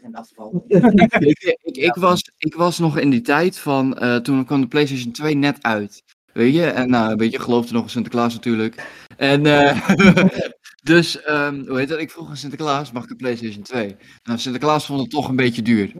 [0.03, 0.63] in dat geval.
[0.67, 4.67] ik, ik, ik, was, ik was nog in die tijd van, eh, toen kwam de
[4.67, 6.03] PlayStation 2 net uit.
[6.33, 8.87] Weet je, en nou, weet je, geloofde nog in Sinterklaas natuurlijk.
[9.17, 9.89] En eh,
[10.83, 11.99] dus, ehm, hoe heet dat?
[11.99, 13.95] Ik vroeg aan Sinterklaas, mag ik een PlayStation 2?
[14.23, 15.91] Nou, Sinterklaas vond het toch een beetje duur.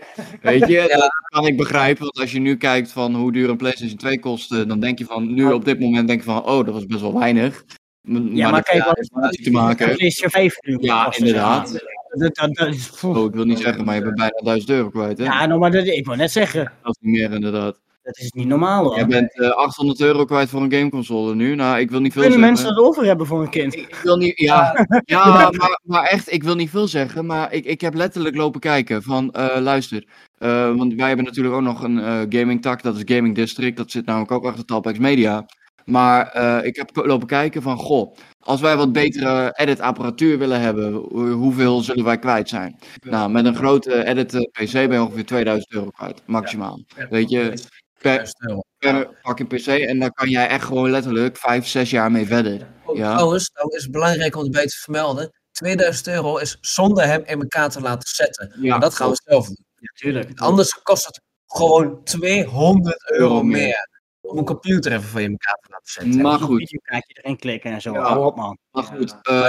[0.41, 3.57] Weet je, dat kan ik begrijpen, want als je nu kijkt van hoe duur een
[3.57, 6.43] PlayStation 2 kost, eh, dan denk je van, nu op dit moment denk je van,
[6.45, 7.63] oh, dat was best wel weinig.
[8.01, 9.85] M- Ja, maar dat kijk, wat- te maken.
[9.95, 11.27] PlayStation 5 nu Ja, zeg maar.
[11.27, 11.71] inderdaad.
[12.09, 15.23] Dat, dat, Oh, ik wil niet zeggen, maar je bent bijna 1000 euro kwijt, hè?
[15.23, 17.79] ja, nou, maar dat, ik wou net zeggen, Dat is niet meer inderdaad.
[18.01, 18.95] Dat is niet normaal hoor.
[18.95, 21.55] Jij bent eh, 800 euro kwijt voor een gameconsole nu.
[21.55, 22.55] Nou, ik wil niet veel Kunnen zeggen.
[22.57, 23.75] mensen dat over hebben voor een kind?
[23.75, 27.25] Ik, wil niet, ja, ja maar, maar echt, ik wil niet veel zeggen.
[27.25, 30.07] Maar ik, ik heb letterlijk lopen kijken van, eh, luister.
[30.37, 33.77] eh, want wij hebben natuurlijk ook nog een eh gaming tak, dat is Gaming District.
[33.77, 35.45] Dat zit namelijk ook achter Talpex Media.
[35.85, 40.61] Maar eh, ik heb lopen kijken van, goh, als wij wat betere edit apparatuur willen
[40.61, 42.79] hebben, hoe- hoeveel zullen wij kwijt zijn?
[43.09, 46.79] Nou, met een grote edit eh, PC ben je ongeveer 2000 euro kwijt, maximaal.
[47.09, 47.53] Weet je,
[47.99, 48.61] per, 1000 euro.
[48.77, 49.67] per fucking PC.
[49.67, 52.67] En daar kan jij echt gewoon letterlijk 5, 6 jaar mee verder.
[52.93, 53.13] Ja.
[53.13, 55.31] Trouwens, nou is het belangrijk om erbij te vermelden.
[55.51, 58.53] 2000 euro is zonder hem in elkaar te laten zetten.
[58.61, 59.65] Ja, maar dat gaan we zelf doen.
[59.79, 60.39] Natuurlijk.
[60.39, 63.87] Anders kost het gewoon 200 euro meer.
[64.21, 66.21] Om een computer even voor je in elkaar te laten zetten.
[66.21, 67.93] Maar Een goed, videokaartje erin klikken en zo.
[67.93, 68.01] Ja.
[68.01, 68.57] Hou op man.
[68.71, 69.15] maar goed.
[69.21, 69.47] Ja.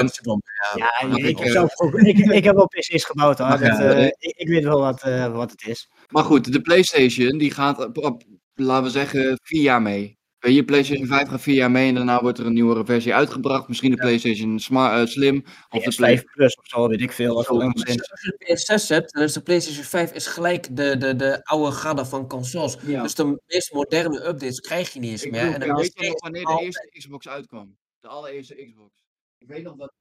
[0.74, 1.00] Ja.
[1.00, 3.48] Ik, ik, heb eh, zelf ook, ik, ik heb wel PC's gebouwd hoor.
[3.48, 4.14] Dat, ja, eh, nee.
[4.18, 5.90] ik, ik weet wel wat, eh, wat het is.
[6.08, 8.22] Maar goed, de PlayStation die gaat op, op,
[8.64, 10.18] laten we zeggen, vier jaar mee.
[10.38, 13.68] Je, PlayStation 5 gaat vier jaar mee en daarna wordt er een nieuwere versie uitgebracht.
[13.68, 16.16] Misschien de PlayStation Smart, eh, Slim of de Play.
[16.18, 17.36] PS5 Plus of zo, weet ik veel.
[17.36, 18.02] Als je
[18.38, 22.04] de PS6 hebt, dan is de PlayStation 5 is gelijk de, de, de oude garde
[22.04, 22.76] van consoles.
[22.86, 23.02] Ja.
[23.02, 25.40] Dus de meest moderne updates krijg je niet eens Ik meer.
[25.40, 27.76] bedoel, en dan weet je nog wanneer de altijd- eerste Xbox uitkwam?
[28.00, 29.04] De allereerste Xbox.
[29.38, 29.92] Ik weet nog dat